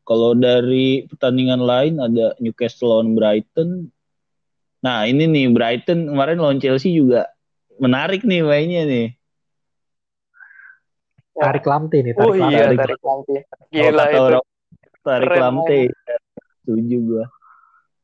[0.02, 3.94] Kalau dari pertandingan lain ada Newcastle lawan Brighton.
[4.82, 7.30] Nah ini nih Brighton kemarin lawan Chelsea juga
[7.78, 9.08] menarik nih mainnya nih.
[11.32, 11.42] Ya.
[11.48, 12.80] tarik lamte nih, oh tarik iya lamte.
[12.84, 14.46] tarik lampu Kalau gila kata itu orang,
[15.02, 15.80] tarik Keren lamte.
[16.62, 17.24] Setuju gue.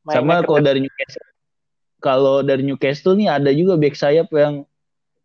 [0.08, 0.46] Mainnya Sama keren.
[0.48, 1.28] kalau dari Newcastle,
[2.00, 4.64] kalau dari Newcastle nih ada juga back sayap yang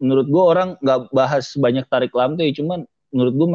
[0.03, 2.83] menurut gue orang nggak bahas banyak tarik lamte, cuman
[3.15, 3.47] menurut gue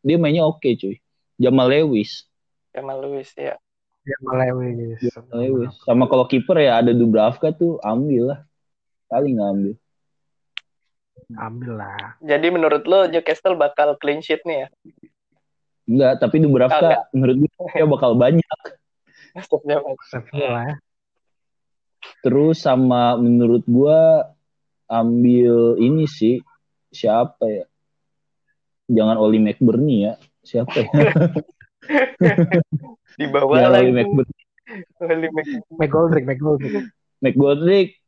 [0.00, 0.96] dia mainnya oke cuy.
[1.36, 2.24] Jamal Lewis,
[2.72, 3.58] Jamal Lewis ya
[4.02, 4.98] Dia Malewis.
[4.98, 5.72] Jamal Lewis.
[5.86, 8.40] Sama kalau kiper ya ada Dubravka tuh ambil lah,
[9.06, 9.74] kali nggak ambil.
[11.38, 12.18] Ambil lah.
[12.20, 14.68] jadi menurut lo Newcastle bakal clean sheet nih ya
[15.82, 18.58] Enggak, tapi Dubravka menurut gue dia bakal banyak.
[19.42, 20.76] Stopnya Save lah ya.
[22.22, 24.00] Terus sama menurut gue
[24.86, 26.38] ambil ini sih
[26.94, 27.66] siapa ya?
[28.86, 30.14] Jangan Oli McBurney ya.
[30.46, 30.86] Siapa ya?
[33.18, 34.42] di bawah Jangan lagi Oli McBurney.
[35.02, 36.86] Oli Mc- McGoldrick, McGoldrick.
[37.22, 38.01] McGoldrick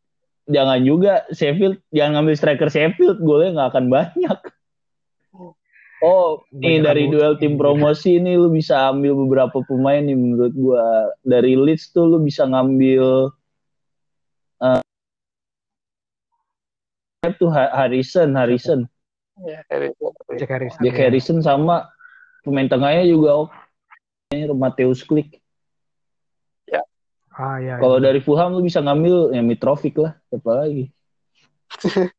[0.45, 4.39] jangan juga Sheffield jangan ngambil striker Sheffield golnya nggak akan banyak.
[6.05, 10.53] Oh, nih Banyak dari duel tim promosi ini lu bisa ambil beberapa pemain nih menurut
[10.53, 11.09] gua.
[11.25, 13.33] Dari Leeds tuh lu bisa ngambil
[17.25, 18.85] eh tuh Ha- Harrison, Harrison.
[19.49, 19.91] ya Harry
[20.37, 20.81] Jack Harrison.
[20.85, 21.09] Jack ya.
[21.09, 21.89] Harrison sama
[22.45, 23.57] pemain tengahnya juga oke.
[24.53, 25.44] Mateus Klik.
[27.35, 27.83] Ah ya.
[27.83, 28.11] Kalau ya.
[28.11, 30.87] dari Fulham lu bisa ngambil ya Mitrovic lah, siapa lagi?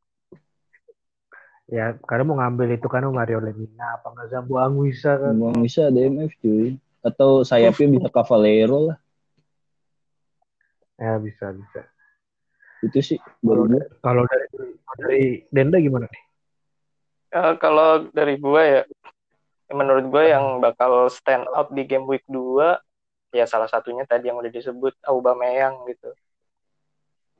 [1.75, 5.39] ya karena mau ngambil itu kan Mario Lemina apa nggak Zambo Anguissa kan.
[5.39, 6.75] Mau bisa DMF cuy.
[7.06, 8.97] Atau sayapnya bisa Cavallero lah.
[10.99, 11.88] Ya bisa bisa.
[12.84, 13.71] Itu sih baru.
[14.04, 14.47] Kalau dari
[14.99, 16.23] dari Denda gimana nih?
[17.36, 18.82] Eh, kalau dari gue ya,
[19.75, 22.80] menurut gue yang bakal stand out di game week 2
[23.36, 26.15] ya salah satunya tadi yang udah disebut Aubameyang gitu.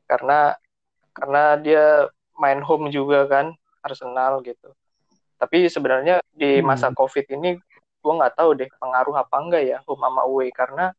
[0.06, 0.52] Karena
[1.16, 4.76] karena dia main home juga kan Arsenal gitu.
[5.40, 6.68] Tapi sebenarnya di Hmm.
[6.68, 7.56] masa Covid ini
[8.04, 10.92] gue nggak tahu deh pengaruh apa enggak ya home sama away karena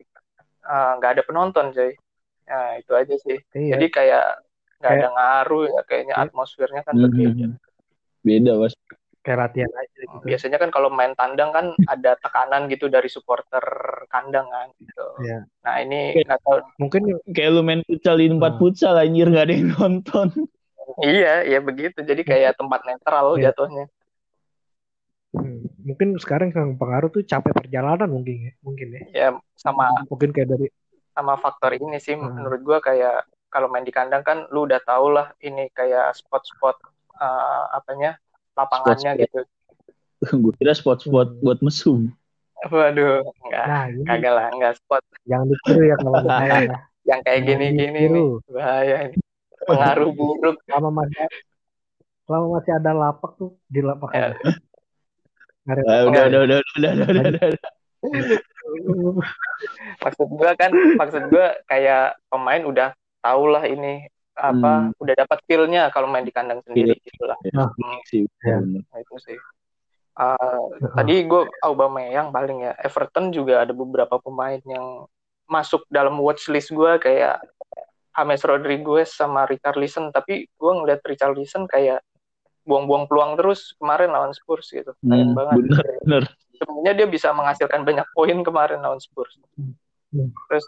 [0.67, 1.95] eh, nggak ada penonton coy.
[2.47, 3.39] Nah, itu aja sih.
[3.55, 3.79] Iya.
[3.79, 4.27] Jadi kayak
[4.83, 6.25] nggak ada ngaruh ya kayaknya Iya.
[6.27, 7.03] atmosfernya kan Mhm.
[7.07, 7.47] berbeda.
[8.27, 8.75] Beda mas.
[9.27, 10.23] Kayak latihan aja gitu.
[10.23, 13.63] biasanya kan kalau main tandang kan ada tekanan gitu dari supporter
[14.07, 15.07] kandang kan gitu.
[15.21, 15.39] Iya.
[15.67, 16.59] Nah ini nggak tahu.
[16.79, 17.03] Mungkin
[17.35, 18.61] Kayak lu main futsal di tempat Hmm.
[18.63, 20.29] futsal anjir gak ada yang nonton.
[21.03, 21.99] Iya, iya begitu.
[21.99, 23.51] Jadi kayak tempat netral Iya.
[23.51, 23.91] jatuhnya.
[25.35, 28.53] hmm, mungkin sekarang yang pengaruh tuh capek perjalanan mungkin ya.
[28.63, 29.01] Mungkin ya.
[29.11, 30.67] Ya sama Mungkin kayak dari
[31.13, 32.31] sama faktor ini sih Hmm.
[32.31, 36.77] menurut gua kayak kalau main di kandang kan lu udah tau lah ini kayak spot-spot
[37.17, 38.21] eh, apanya
[38.57, 39.23] lapangannya Spot-spot.
[39.23, 39.41] gitu.
[40.35, 41.41] gue kira spot-spot Hmm.
[41.41, 42.09] buat mesum.
[42.59, 43.65] Waduh, enggak.
[43.65, 46.77] nah ini Kagak lah, enggak spot jangan ditiru ya kalau bahaya ya.
[47.05, 48.41] yang kayak gini-gini ditiru.
[48.41, 48.51] nih.
[48.51, 49.17] Bahaya ini.
[49.63, 50.57] Pengaruh buruk.
[50.65, 51.27] Selama masih
[52.23, 54.33] selama masih ada lapak tuh di lapak Ya.
[55.63, 57.63] ada- Ah, udah, udah, udah, udah, udah, udah, udah, udah.
[59.99, 62.89] maksud gua kan maksud gua kayak pemain udah
[63.19, 65.01] tau lah ini apa Hmm.
[65.01, 67.41] udah dapat feel-nya kalau main di kandang sendiri gitu lah.
[67.41, 68.61] Ya, Hmm, sih, Ya.
[68.61, 69.39] nah itu sih.
[70.17, 75.05] Uh, tadi gue Aubameyang paling ya Everton juga ada beberapa pemain yang
[75.45, 77.37] masuk dalam watchlist gue kayak
[78.17, 82.01] James Rodriguez sama Richarlison tapi gue ngeliat Richarlison kayak
[82.65, 86.23] buang-buang peluang terus kemarin lawan Spurs gitu sayang Hmm, banget bener, bener.
[86.57, 90.33] sebenarnya dia bisa menghasilkan banyak poin kemarin lawan Spurs Hmm.
[90.49, 90.65] terus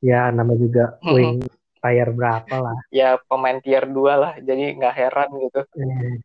[0.00, 1.44] Ya namanya juga Hmm.
[1.80, 2.76] Tier berapa lah.
[2.90, 5.62] ya pemain tier 2 lah jadi nggak heran gitu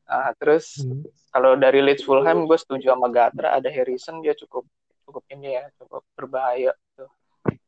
[0.03, 1.05] Nah, terus hmm.
[1.29, 4.65] kalau dari Leeds Fulham gue setuju sama Gatra ada Harrison dia cukup
[5.03, 7.05] cukup ini ya cukup berbahaya gitu.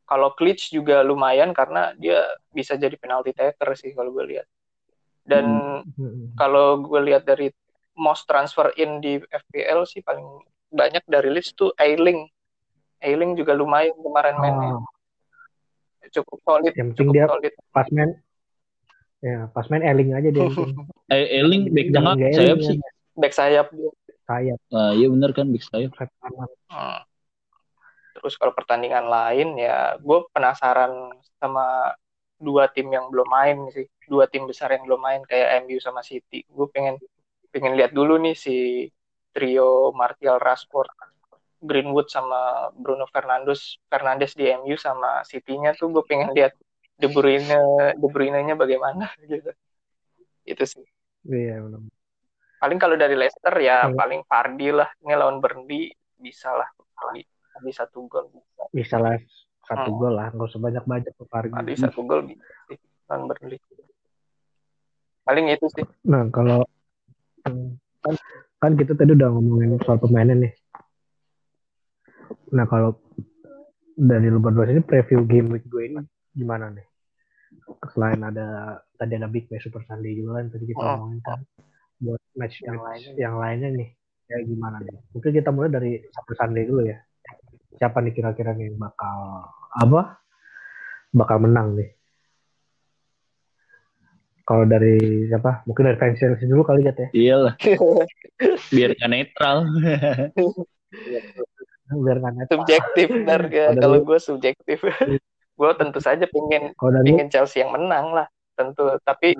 [0.06, 2.21] Kalau Klitsch juga lumayan karena dia
[2.54, 4.48] bisa jadi penalti taker sih kalau gue lihat.
[5.26, 5.45] Dan
[5.98, 6.30] Hmm.
[6.38, 7.50] kalau gue lihat dari
[7.98, 10.26] most transfer in di FPL sih paling
[10.69, 12.30] banyak dari Leeds tuh Ailing.
[13.02, 14.86] Ailing juga lumayan kemarin mainnya Oh,
[16.12, 17.54] cukup solid, yang penting cukup dia solid.
[17.74, 18.12] pas main
[19.24, 20.46] ya pas main eling aja dia.
[21.13, 22.78] Eh, Eling back Jangan tengah sayap sih.
[23.13, 23.91] Back sayap dia.
[24.26, 25.94] sayap Nah, iya bener kan back sayap.
[25.94, 27.02] Hmm.
[28.18, 31.94] Terus kalau pertandingan lain ya gue penasaran sama
[32.41, 36.02] dua tim yang belum main sih, dua tim besar yang belum main kayak MU sama
[36.02, 36.41] City.
[36.50, 36.98] Gue pengen
[37.54, 38.89] pengen lihat dulu nih si
[39.30, 40.89] trio Martial Rashford,
[41.60, 46.52] Greenwood sama Bruno Fernandes Fernandes di MU sama City-nya tuh gue pengen lihat
[46.96, 47.60] De Bruyne
[47.96, 49.52] De Bruyne-nya bagaimana gitu.
[50.44, 50.86] Itu sih.
[51.26, 51.82] Iya benar.
[52.62, 54.89] Paling kalau dari Leicester ya Kalau- paling Vardy lah.
[55.02, 56.70] Ini lawan Burnley bisa lah.
[57.63, 58.63] Bisa satu gol bisa.
[58.72, 59.15] Bisa lah
[59.65, 59.98] satu Hmm.
[59.98, 61.24] gol lah, nggak usah banyak banyak ke
[61.76, 62.38] satu gol bisa
[62.70, 62.78] sih
[63.10, 63.58] lawan Burnley.
[65.26, 65.86] Paling itu sih.
[66.06, 66.62] Nah kalau
[67.41, 68.13] kan,
[68.62, 70.54] kan kita tadi udah ngomongin soal pemainnya nih.
[72.52, 73.00] Nah kalau
[73.95, 76.86] dari lu berdua ini preview game week gue ini gimana nih?
[77.91, 78.48] Selain ada
[78.93, 80.95] tadi ada Big Match Super Sunday juga kan tadi kita Oh.
[81.00, 81.39] ngomongin kan
[81.98, 83.12] buat match Yang yang lainnya.
[83.15, 83.89] yang lainnya nih
[84.26, 84.98] kayak gimana nih?
[85.12, 86.98] Mungkin kita mulai dari Super Sunday dulu ya.
[87.76, 89.17] Siapa nih kira-kira nih yang bakal
[89.71, 90.19] apa?
[91.12, 91.89] Bakal menang nih?
[94.45, 95.65] Kalau dari siapa?
[95.65, 97.10] Mungkin dari fans Chelsea dulu kali ya teh.
[97.12, 97.56] Iyalah,
[98.76, 99.58] biar nggak netral.
[101.91, 103.65] Biar nggak subjektif benar ga?
[103.84, 104.80] Kalau gue subjektif.
[105.56, 108.28] gue tentu saja pengen pengen Chelsea yang menang lah
[108.60, 108.91] tentu.
[109.04, 109.36] Tapi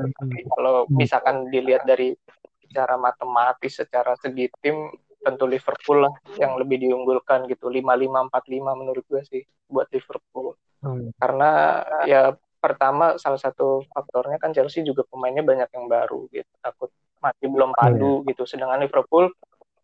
[0.56, 2.16] kalau misalkan dilihat dari
[2.64, 7.68] secara matematis, secara segi tim, tentu Liverpool lah yang lebih diunggulkan gitu.
[7.68, 10.56] 5-5-4-5 menurut gue sih buat Liverpool.
[10.86, 11.10] Hmm.
[11.18, 16.94] karena ya pertama salah satu faktornya kan Chelsea juga pemainnya banyak yang baru gitu takut
[17.18, 19.34] masih belum padu gitu sedangkan Liverpool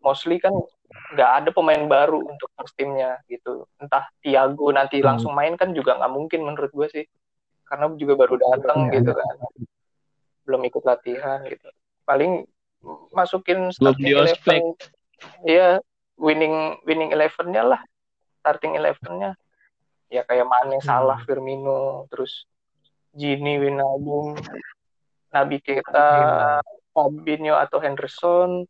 [0.02, 0.52] mostly kan
[1.16, 3.66] nggak ada pemain baru untuk first timnya gitu.
[3.80, 5.16] Entah Thiago nanti Hmm.
[5.16, 7.06] langsung main kan juga nggak mungkin menurut gue sih.
[7.64, 9.36] Karena juga baru datang Iya, gitu kan.
[10.44, 11.70] Belum ikut latihan gitu.
[12.04, 12.44] Paling
[13.14, 14.74] masukin starting eleven.
[15.46, 15.78] iya
[16.18, 17.82] winning winning elevennya lah.
[18.44, 19.38] Starting elevennya.
[20.12, 22.44] Ya kayak Mane, Salah, Firmino, terus
[23.16, 24.36] Gini, Wijnaldum,
[25.32, 26.60] Nabi Keita,
[26.92, 28.68] Fabinho atau Henderson,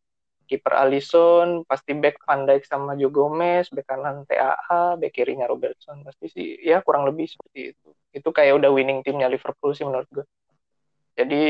[0.51, 6.03] kiper Alisson, pasti back Van Dijk sama Joe Gomez, back kanan TAA, back kirinya Robertson,
[6.03, 7.89] pasti sih ya kurang lebih seperti itu.
[8.11, 10.27] Itu kayak udah winning timnya Liverpool sih menurut gue.
[11.15, 11.43] Jadi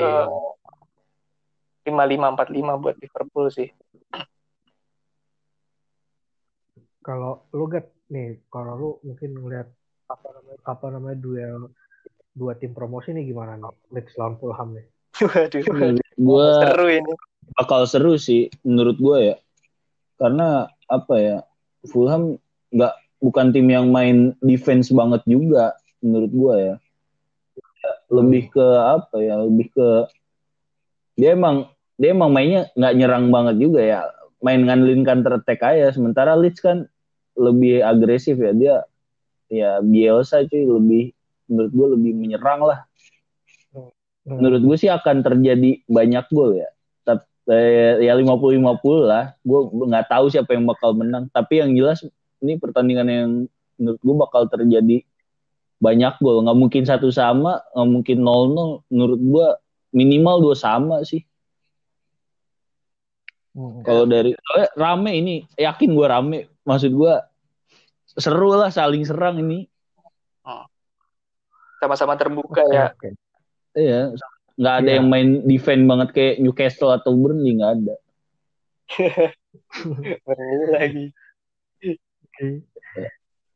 [0.00, 0.32] Hmm.
[1.80, 3.68] lima lima empat lima buat Liverpool sih.
[7.04, 9.68] Kalau lu get nih, kalau lu mungkin ngeliat
[10.08, 11.60] apa namanya, apa namanya duel
[12.36, 13.72] dua tim promosi nih gimana nih?
[13.92, 14.86] Leeds lawan Fulham nih.
[15.28, 15.60] Waduh,
[16.20, 17.12] gue seru ini.
[17.56, 19.36] bakal seru sih menurut gue ya
[20.20, 21.38] karena apa ya
[21.88, 22.36] Fulham
[22.70, 25.72] nggak bukan tim yang main defense banget juga
[26.04, 26.74] menurut gue ya
[28.12, 29.88] lebih ke apa ya lebih ke
[31.16, 34.00] dia emang dia emang mainnya nggak nyerang banget juga ya
[34.44, 36.84] main ngandelin counter attack aja sementara Leeds kan
[37.36, 38.76] lebih agresif ya dia
[39.48, 41.04] ya Bielsa cuy lebih
[41.50, 42.86] menurut gue lebih menyerang lah.
[44.26, 46.68] Menurut gue sih akan terjadi banyak gol ya.
[47.06, 48.60] Tapi ya 50-50
[49.08, 49.32] lah.
[49.40, 51.32] Gue nggak tahu siapa yang bakal menang.
[51.32, 52.04] Tapi yang jelas
[52.40, 53.30] ini pertandingan yang
[53.80, 55.02] menurut gue bakal terjadi
[55.80, 56.44] banyak gol.
[56.44, 58.92] Nggak mungkin satu sama, nggak mungkin 0-0.
[58.92, 59.46] Menurut gue
[59.96, 61.24] minimal dua sama sih.
[63.50, 63.82] Hmm.
[63.82, 64.36] Kalau dari
[64.78, 66.38] rame ini, yakin gue rame.
[66.62, 67.14] Maksud gue
[68.14, 69.66] seru lah saling serang ini.
[71.80, 72.92] Sama-sama terbuka Oke, ya.
[72.92, 73.08] oke.
[73.70, 74.14] Iya,
[74.58, 74.96] nggak ada Iya.
[74.98, 77.94] yang main defend banget kayak Newcastle atau Burnley nggak ada.
[80.26, 81.06] Burnley lagi.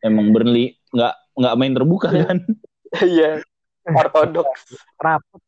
[0.01, 2.39] Emang Burnley nggak nggak main terbuka kan?
[2.95, 3.43] Iya,
[3.91, 4.71] ortodoks.
[5.03, 5.43] Rapet,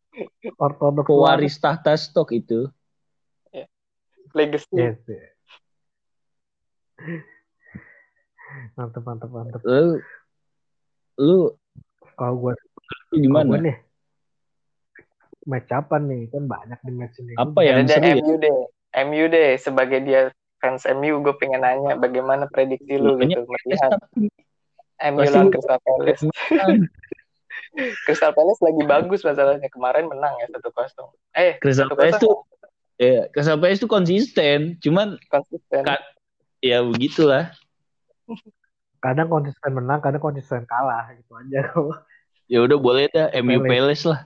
[0.59, 2.67] ortodok Pewaris tahta stok itu.
[4.35, 4.67] Legacy.
[4.75, 5.31] Yes, yes.
[8.75, 10.01] mantep mantep mantep Lu
[11.17, 11.39] lu
[12.17, 12.53] kalau gue
[13.15, 13.47] gimana?
[13.53, 13.77] gue nih
[15.47, 18.15] match apa nih kan banyak di match ini Apa Ada deh seru ya?
[18.21, 18.59] MU deh.
[19.07, 20.21] MU deh sebagai dia
[20.59, 23.93] fans MU gue pengen nanya bagaimana prediksi lu Banyak gitu melihat
[25.15, 26.23] MU lawan Crystal Palace.
[28.05, 31.09] Crystal Palace lagi bagus masalahnya kemarin menang ya satu kosong.
[31.37, 32.43] Eh Crystal Palace tuh
[32.97, 35.83] ya Crystal Palace tuh konsisten, cuman konsisten.
[35.85, 36.07] Ka-
[36.65, 37.53] ya begitulah.
[39.05, 41.61] kadang konsisten menang kadang konsisten kalah gitu aja
[42.51, 43.71] Ya udah boleh dah MU Palace.
[43.71, 44.21] Palace lah.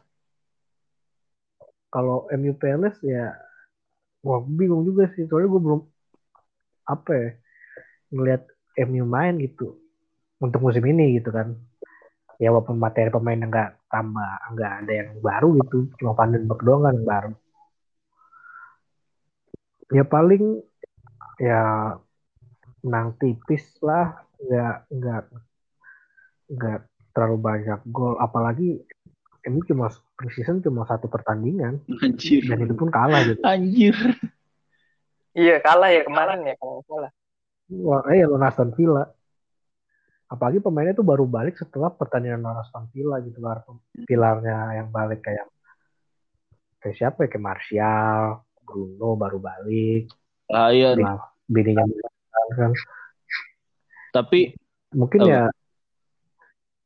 [1.90, 3.34] Kalau MU Palace ya
[4.22, 5.26] wah bingung juga sih.
[5.26, 5.80] Soalnya gue belum
[6.86, 7.28] apa ya
[8.10, 8.42] ngelihat
[8.88, 9.78] MU main gitu
[10.40, 11.58] untuk musim ini gitu kan.
[12.40, 15.78] Ya walaupun materi pemainnya nggak tambah nggak ada yang baru gitu.
[16.00, 17.32] Cuma Vandenberg doang kan yang baru.
[19.90, 20.62] Ya paling
[21.42, 21.62] ya
[22.80, 24.24] menang tipis lah.
[24.40, 25.22] Nggak nggak
[26.54, 26.78] nggak
[27.12, 28.16] terlalu banyak gol.
[28.16, 28.80] Apalagi
[29.44, 32.44] MU cuma preseason cuma satu pertandingan Anjir.
[32.44, 33.96] dan itu pun kalah gitu Anjir.
[35.32, 37.10] Iya kalah ya kemarin ya kalau nggak salah.
[37.70, 39.08] Wah, eh lawan Aston Villa.
[40.26, 43.62] Apalagi pemainnya tuh baru balik setelah pertandingan lawan Aston Villa gitu kan.
[44.04, 45.46] Pilarnya yang balik kayak
[46.82, 47.28] kayak siapa ya?
[47.30, 48.20] Kayak Martial,
[48.60, 50.10] Bruno baru balik.
[50.50, 50.98] Ah, iya.
[50.98, 51.86] Nah, bininya
[52.52, 52.74] kan.
[54.10, 54.54] Tapi
[54.90, 55.30] Mungkin Oh.
[55.30, 55.46] ya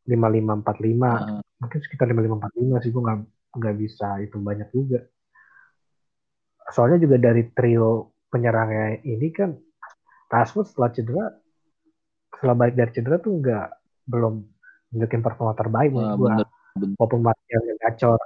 [0.05, 1.01] 5545.
[1.05, 3.19] ah, Mungkin sekitar 5545 sih gue nggak
[3.55, 5.01] nggak bisa itu banyak juga.
[6.69, 9.55] Soalnya juga dari trio penyerangnya ini kan
[10.27, 11.27] Rashford setelah cedera
[12.35, 13.67] setelah balik dari cedera tuh nggak
[14.11, 14.43] belum
[14.90, 16.47] nunjukin performa terbaik menurut bener.
[16.99, 18.19] walaupun Martial yang gacor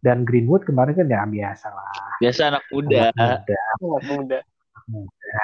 [0.00, 3.12] dan Greenwood kemarin kan ya biasa lah biasa anak muda.
[3.20, 3.44] anak
[4.08, 5.36] muda Anak muda.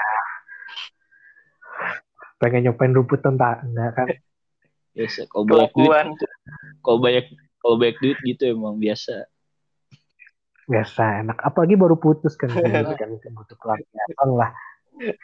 [2.40, 4.08] pengen nyobain rumput tentang enggak kan
[4.92, 5.24] Biasa.
[5.26, 6.06] Kalau banyak duit,
[6.84, 7.24] kalau banyak
[7.58, 9.26] kalau banyak duit gitu emang biasa.
[10.62, 14.54] biasa enak apalagi baru putus kan gitu kan butuh pelampiasan lah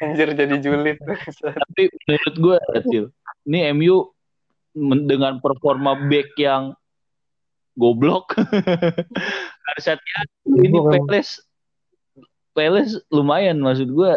[0.02, 0.98] Anjir jadi julid.
[1.38, 3.04] Tapi menurut gue, Atil,
[3.46, 4.10] ini MU
[5.06, 6.72] dengan performa back yang
[7.76, 8.34] goblok
[9.68, 10.34] harus hati-hati.
[10.48, 11.32] Ini Gua kan- Palace,
[12.50, 14.12] Palace lumayan maksud gue.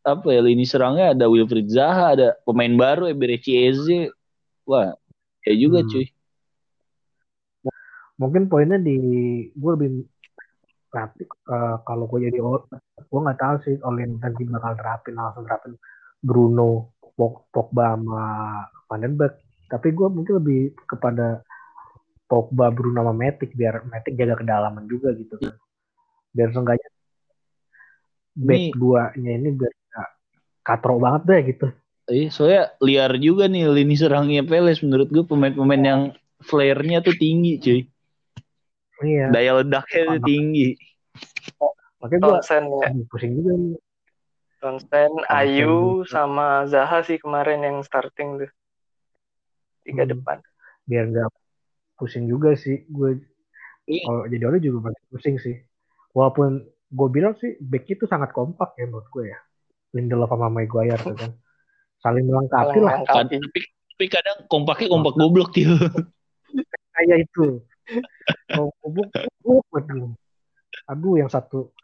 [0.00, 4.14] apa ya lini serangnya ada Wilfried Zaha, ada pemain baru Eberechi Eze.
[4.70, 4.94] Wah,
[5.42, 5.90] ya juga Hmm.
[5.90, 6.06] cuy.
[8.20, 9.00] mungkin poinnya di
[9.48, 10.04] gue lebih
[10.92, 15.72] tapi eh, kalau gue jadi gue nggak tahu sih Olin nanti bakal terapin langsung terapin
[16.20, 18.24] Bruno Pog- Pogba sama
[18.92, 19.40] Vandenberg
[19.72, 21.40] tapi gue mungkin lebih kepada
[22.28, 25.56] Pogba Bruno sama Matic biar Matic jaga kedalaman juga gitu kan
[26.36, 26.88] biar seenggaknya
[28.36, 29.72] back duanya ini biar
[30.60, 31.66] katro banget deh gitu
[32.10, 36.02] Eh, soalnya liar juga nih lini serangnya Palace menurut gue pemain-pemain yang
[36.42, 37.80] flare-nya tuh tinggi cuy.
[39.06, 40.74] iya Daya ledaknya tuh tinggi.
[42.00, 42.88] makanya gue Tonsen ya.
[43.06, 43.76] pusing juga nih
[44.60, 48.50] Tonsen, Ayu sama Zaha sih kemarin yang starting tuh.
[49.86, 50.12] Tiga Hmm.
[50.18, 50.38] depan.
[50.84, 51.30] biar nggak
[51.94, 53.22] pusing juga sih gue
[53.86, 54.02] Iya.
[54.02, 55.54] kalau jadi orang juga pusing sih
[56.10, 59.38] walaupun gue bilang sih back itu sangat kompak ya menurut gue ya
[59.94, 61.30] Lindelof sama Maguire tuh kan
[62.00, 63.36] saling melengkapi Saling lah melengkapi.
[63.40, 63.60] Tapi,
[63.96, 65.76] tapi kadang kompaknya kompak goblok tuh.
[66.96, 67.60] kayak itu.
[68.54, 69.08] Kubuk
[69.42, 70.14] kubuk aduh
[70.86, 71.74] aduh yang satu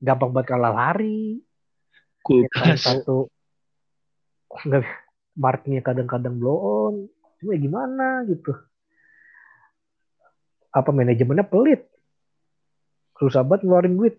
[0.00, 1.42] gampang banget kalah lari.
[2.24, 2.80] Yang Kulkas.
[2.84, 3.28] satu
[4.50, 4.84] nggak
[5.36, 6.94] marknya kadang-kadang blow on.
[7.40, 8.52] Cuma gimana gitu?
[10.70, 11.89] Apa manajemennya pelit
[13.20, 14.16] susah banget ngeluarin duit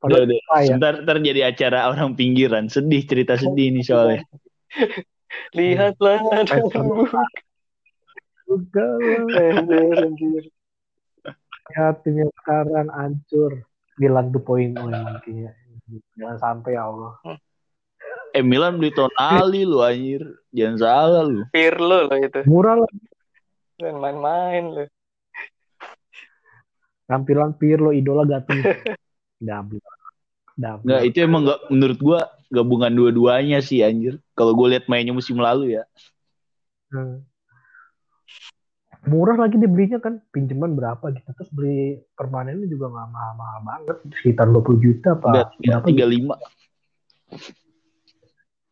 [0.00, 0.40] Udah, udah.
[0.48, 0.80] kaya.
[0.80, 2.72] Ntar, ntar jadi acara orang pinggiran.
[2.72, 4.24] Sedih, cerita sedih nih soalnya.
[5.56, 6.24] Lihatlah
[8.48, 8.86] juga
[11.68, 13.60] ya timnya sekarang hancur
[14.00, 15.52] bilang tuh poin nantinya
[16.16, 17.12] jangan sampai ya Allah
[18.36, 20.20] Eh Milan beli Tonali lu anjir.
[20.52, 21.48] Jangan salah lu.
[21.48, 22.44] Pirlo loh itu.
[22.44, 22.90] murah lah
[23.80, 24.88] Dan main-main loh.
[27.08, 28.68] Tampilan Pirlo idola Gattuso
[29.40, 29.80] double
[30.54, 32.20] double Nggak, itu emang nggak menurut gua
[32.52, 34.20] gabungan dua-duanya sih anjir.
[34.32, 35.84] Kalau gue lihat mainnya musim lalu ya.
[36.88, 37.20] Hmm.
[39.08, 44.48] murah lagi dibelinya kan pinjaman berapa gitu terus beli permanennya juga nggak mahal-mahal banget sekitar
[44.48, 46.12] 20 juta apa berapa tiga gitu.
[46.18, 46.34] lima.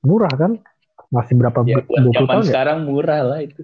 [0.05, 0.61] murah kan
[1.09, 3.63] masih berapa Ya, buat 20 zaman tahun ya sekarang murah lah itu.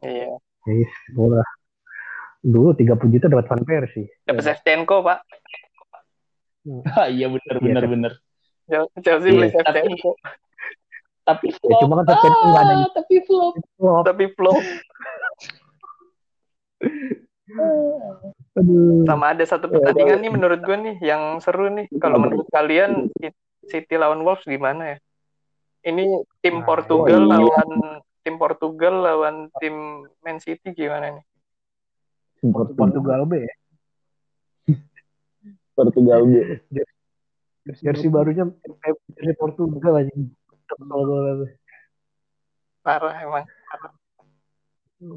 [0.00, 0.32] Iya.
[0.68, 1.48] Yes, murah
[2.44, 4.04] Dulu 30 juta dapat Van Persie.
[4.22, 5.18] Dapat Shevchenko, Pak.
[6.92, 8.12] Ah, iya bener Iya, bener tapi- bener.
[9.00, 10.10] Chelsea Iya, beli tapi- Shevchenko.
[11.24, 11.80] Tapi Ya, flop.
[11.80, 13.54] cuma kan Shevchenko nggak ada Ah, tapi flop.
[13.78, 14.60] Oh, Tapi flop.
[19.04, 21.86] Sama ada satu pertandingan nih menurut gue nih yang seru nih.
[21.96, 23.08] Kalau menurut kalian
[23.64, 24.98] City lawan Wolves gimana ya?
[25.84, 26.04] Ini
[26.40, 27.30] tim Nah, Portugal iya.
[27.36, 27.70] lawan
[28.20, 29.74] tim Portugal lawan tim
[30.20, 31.24] Man City gimana nih?
[32.52, 33.54] Portugal B ya.
[35.76, 36.32] Portugal B.
[37.80, 38.44] Jersey barunya
[39.16, 40.12] jersey Portugal aja.
[40.76, 41.48] Gol-gol
[42.84, 43.48] Parah emang.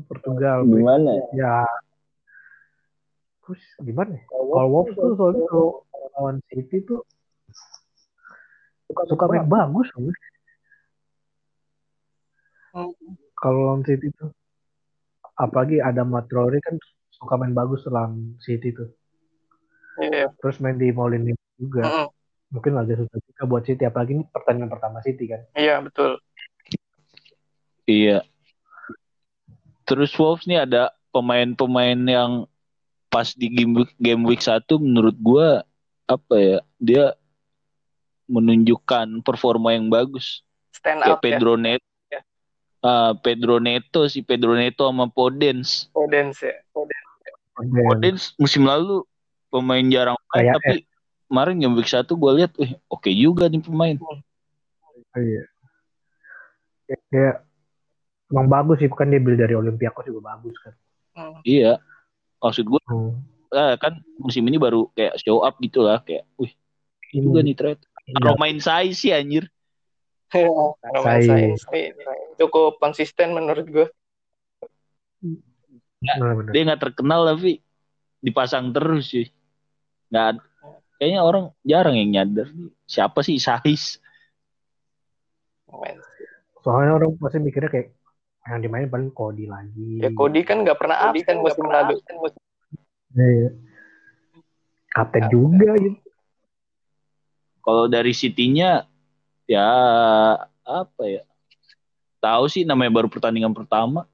[0.07, 0.79] Portugal B.
[0.79, 1.11] Gimana?
[1.35, 1.67] ya?
[3.43, 4.23] Terus gimana ya?
[4.27, 5.83] Kalau Wolves tuh soalnya kalau
[6.15, 6.99] lawan City tuh
[9.07, 10.11] suka main bagus loh.
[12.75, 12.91] Hmm.
[13.35, 14.31] Kalau lawan City tuh
[15.37, 16.75] apalagi ada Matrori kan
[17.17, 18.89] suka main bagus lawan City tuh.
[19.97, 20.29] Iya.
[20.37, 21.83] Terus main di Molineux juga.
[21.83, 22.07] Mm-mm.
[22.47, 25.41] Mungkin lagi susah juga buat City apalagi ini pertandingan pertama City kan.
[25.57, 26.21] Iya betul.
[27.89, 28.23] Iya.
[29.87, 32.31] Terus Wolves nih ada pemain-pemain yang
[33.07, 35.63] pas di game week, game week 1 menurut gua
[36.07, 36.59] apa ya?
[36.77, 37.05] Dia
[38.27, 40.43] menunjukkan performa yang bagus.
[40.75, 41.23] Stand Kayak up ya.
[41.23, 41.87] Pedro Neto.
[42.11, 42.21] Ya.
[42.83, 45.87] Ah, Pedro Neto si Pedro Neto sama Podens.
[45.95, 46.59] Podence ya.
[46.75, 46.96] Podence.
[47.57, 49.01] Podens musim lalu
[49.49, 50.73] pemain jarang main Kayak tapi
[51.27, 53.97] kemarin game week 1 gua lihat, wih, oke juga nih pemain.
[55.17, 55.43] iya.
[56.87, 57.29] Ya, dia
[58.31, 60.73] emang bagus sih kan dia beli dari Olympiakos juga bagus kan.
[61.17, 61.41] Hmm.
[61.43, 61.81] Iya.
[62.39, 63.17] Maksud gua Hmm.
[63.51, 66.51] ah, kan musim ini baru kayak show up gitu lah kayak, wih,
[67.15, 67.81] Ini juga nih trade.
[68.07, 68.23] Iya.
[68.23, 69.47] Romain Sai sih anjir.
[70.31, 71.63] Romain Sainz.
[71.63, 71.95] Sainz nih
[72.37, 73.87] cukup konsisten menurut gue.
[76.15, 76.51] Benar-benar.
[76.55, 77.59] Dia nggak terkenal tapi
[78.23, 79.27] dipasang terus sih.
[80.07, 80.39] Nggak
[80.97, 82.47] kayaknya orang jarang yang nyadar
[82.87, 83.35] siapa sih.
[85.67, 85.99] Romain.
[86.63, 87.91] Soalnya orang pasti mikirnya kayak
[88.47, 89.99] yang dimainin paling Cody lagi.
[89.99, 91.99] Ya Cody kan nggak pernah absen musim lalu.
[93.15, 93.49] Iya.
[94.95, 95.99] Kapten juga gitu.
[97.61, 98.87] Kalau dari City-nya
[99.43, 99.69] ya
[100.63, 101.27] apa ya?
[102.23, 104.07] Tahu sih namanya baru pertandingan pertama.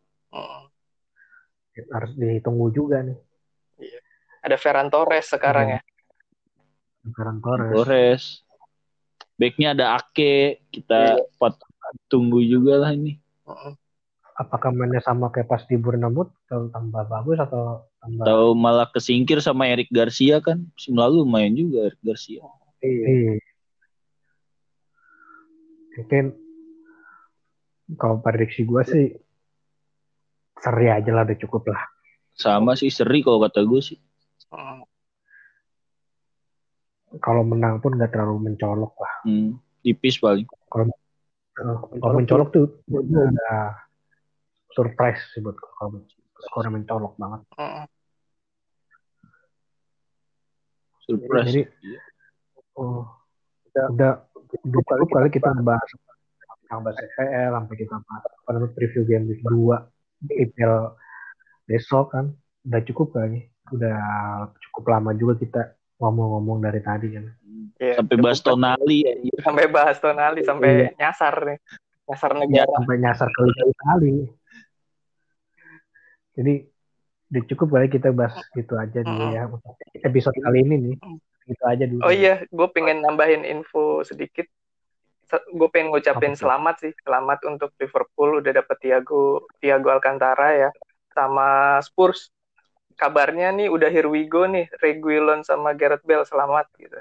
[1.73, 3.17] Harus ditunggu juga nih.
[4.45, 5.81] Ada Ferran Torres sekarang ya.
[7.03, 7.73] Sekarang Torres.
[7.73, 8.23] Torres.
[9.39, 10.61] Backnya ada Ake.
[10.69, 11.63] Kita pat-
[12.07, 13.17] tunggu juga lah ini.
[14.33, 19.37] Apakah mainnya sama kayak pas di Bournemouth atau tambah bagus atau tambah Tahu malah kesingkir
[19.41, 20.65] sama Eric Garcia kan.
[20.73, 22.41] Musim lalu main juga Eric Garcia.
[22.81, 23.37] Iya.
[25.93, 26.25] Mungkin
[28.01, 29.05] kalau prediksi gue sih
[30.63, 31.83] seri aja lah udah cukup lah.
[32.31, 33.99] Sama sih seri kalau kata gue sih.
[34.47, 34.87] Hmm.
[37.19, 39.13] Kalau menang pun nggak terlalu mencolok lah.
[39.27, 40.47] Hmm, tipis paling.
[40.71, 43.75] Kalau mencolok tuh udah
[44.71, 46.01] surprise sih buat kalau
[46.47, 47.41] skornya mencolok banget.
[47.59, 47.85] Hmm.
[51.03, 51.45] Surprise.
[51.51, 51.61] Jadi
[52.79, 53.03] oh,
[53.75, 55.89] udah udah kali kita ngebahas
[56.71, 59.92] yang bahas EPL sampai kita bahas apa namanya preview game week 2
[60.25, 60.75] IPL
[61.63, 62.25] besok kan
[62.63, 63.97] udah cukup kali udah
[64.61, 65.61] cukup lama juga kita
[65.95, 67.25] ngomong-ngomong dari tadi kan
[67.75, 68.25] Iya, Sampai cukup.
[68.25, 69.37] bahas Tonali anjir.
[69.39, 70.89] sampai bahas Tonali sampai Iya.
[70.97, 71.57] nyasar nih.
[72.03, 72.71] Nyasar negara.
[72.73, 74.13] sampai nyasar ke Liga Itali
[76.33, 76.53] jadi
[77.27, 80.95] udah cukup kali kita bahas gitu aja dulu ya untuk episode kali ini nih
[81.45, 84.47] gitu aja dulu Oh iya, gue pengen nambahin info sedikit.
[85.33, 90.69] Gue pengen ngucapin selamat sih, selamat untuk Liverpool udah dapet Thiago Thiago Alcantara ya,
[91.13, 92.29] sama Spurs.
[92.93, 96.93] Kabarnya nih udah here we go nih, Reguilon sama Gareth Bale selamat gitu.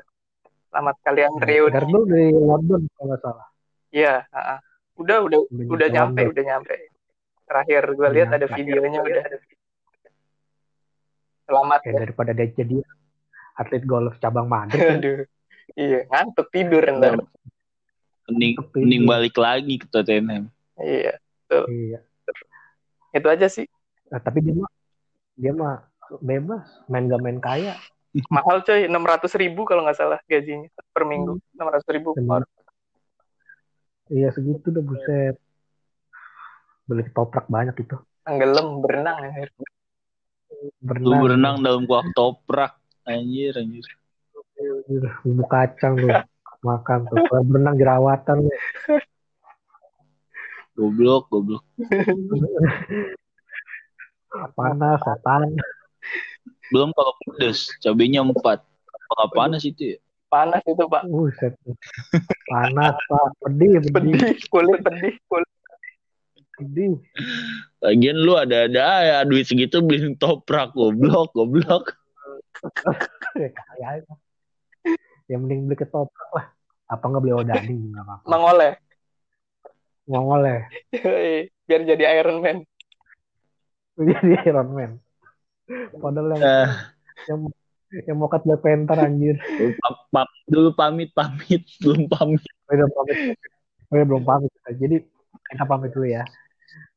[0.72, 1.74] Selamat kalian reuni.
[1.76, 3.46] Gardel dari London kalau nggak salah
[3.92, 4.56] Iya, ha-ha.
[4.96, 6.76] udah udah Udah udah nyampe udah nyampe.
[7.44, 9.24] Terakhir gue lihat ada videonya udah.
[11.44, 12.00] Selamat ya ya.
[12.08, 12.80] daripada dia jadi
[13.60, 14.96] atlet golf cabang Madrid kan.
[15.04, 15.28] Aduh.
[15.76, 17.20] Iya, ngantuk tidur ntar.
[18.30, 20.46] Mending, mending balik lagi ke Tottenham.
[20.78, 21.18] Iya,
[21.66, 22.00] iya.
[23.10, 23.66] Itu aja sih.
[24.08, 24.70] Nah, tapi dia mah
[25.34, 25.82] dia mah
[26.22, 27.74] bebas main gak main kaya.
[28.28, 31.40] Mahal coy 600 ribu kalau nggak salah gajinya per minggu.
[31.56, 32.44] 600 ribu Bener.
[34.12, 35.36] iya segitu udah buset.
[36.84, 37.96] Beli toprak banyak itu.
[38.22, 39.48] Tenggelam berenang ya
[40.62, 42.76] Lu berenang berenang dalam kuah toprak.
[43.08, 43.82] Anjir, anjir.
[45.24, 46.12] Bumbu kacang tuh
[46.62, 48.46] makan tuh Kalau berenang jerawatan.
[50.72, 51.64] Goblok, goblok.
[54.56, 55.52] panas setan
[56.72, 58.64] Belum kalau pedes, cabenya empat.
[59.12, 59.98] Apakah panas itu ya?
[60.32, 61.04] Panas itu pak.
[61.04, 61.52] Buset.
[62.48, 63.28] Panas, Pak.
[63.44, 65.50] Pedih, pedih, Pedih, kulit pedih, kulit.
[66.56, 66.96] pedih.
[67.84, 71.92] Lagian lu ada-ada ya duit segitu beliin toprak goblok, goblok.
[75.30, 76.46] Ya, mending beli ketoprak lah.
[76.90, 78.26] Apa nggak beli odading nggak apa-apa.
[78.26, 78.72] Mangoleh.
[80.02, 80.60] Mongol ya.
[81.66, 82.58] Biar jadi Iron Man.
[83.94, 84.92] Jadi Iron Man.
[85.94, 86.70] Padahal yang, Eh,
[87.30, 87.38] yang,
[88.10, 89.38] yang mau cut Black Panther anjir.
[89.38, 92.42] dulu pam- pam- dulu pamit pamit, belum pamit.
[92.66, 93.16] Oh, udah pamit.
[93.88, 94.50] Oh, ya, belum pamit.
[94.74, 94.96] Jadi
[95.54, 96.26] kita pamit dulu ya.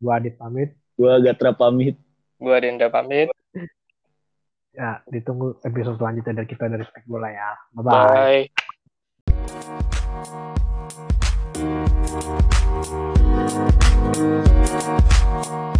[0.02, 0.74] Gua Adit pamit.
[0.98, 1.96] Gua Gatra pamit.
[2.42, 3.30] Gua Dinda pamit
[4.76, 7.50] ya ditunggu episode selanjutnya dari kita dari Spek Bola ya.
[7.72, 8.48] Bye bye.
[15.56, 15.74] bye.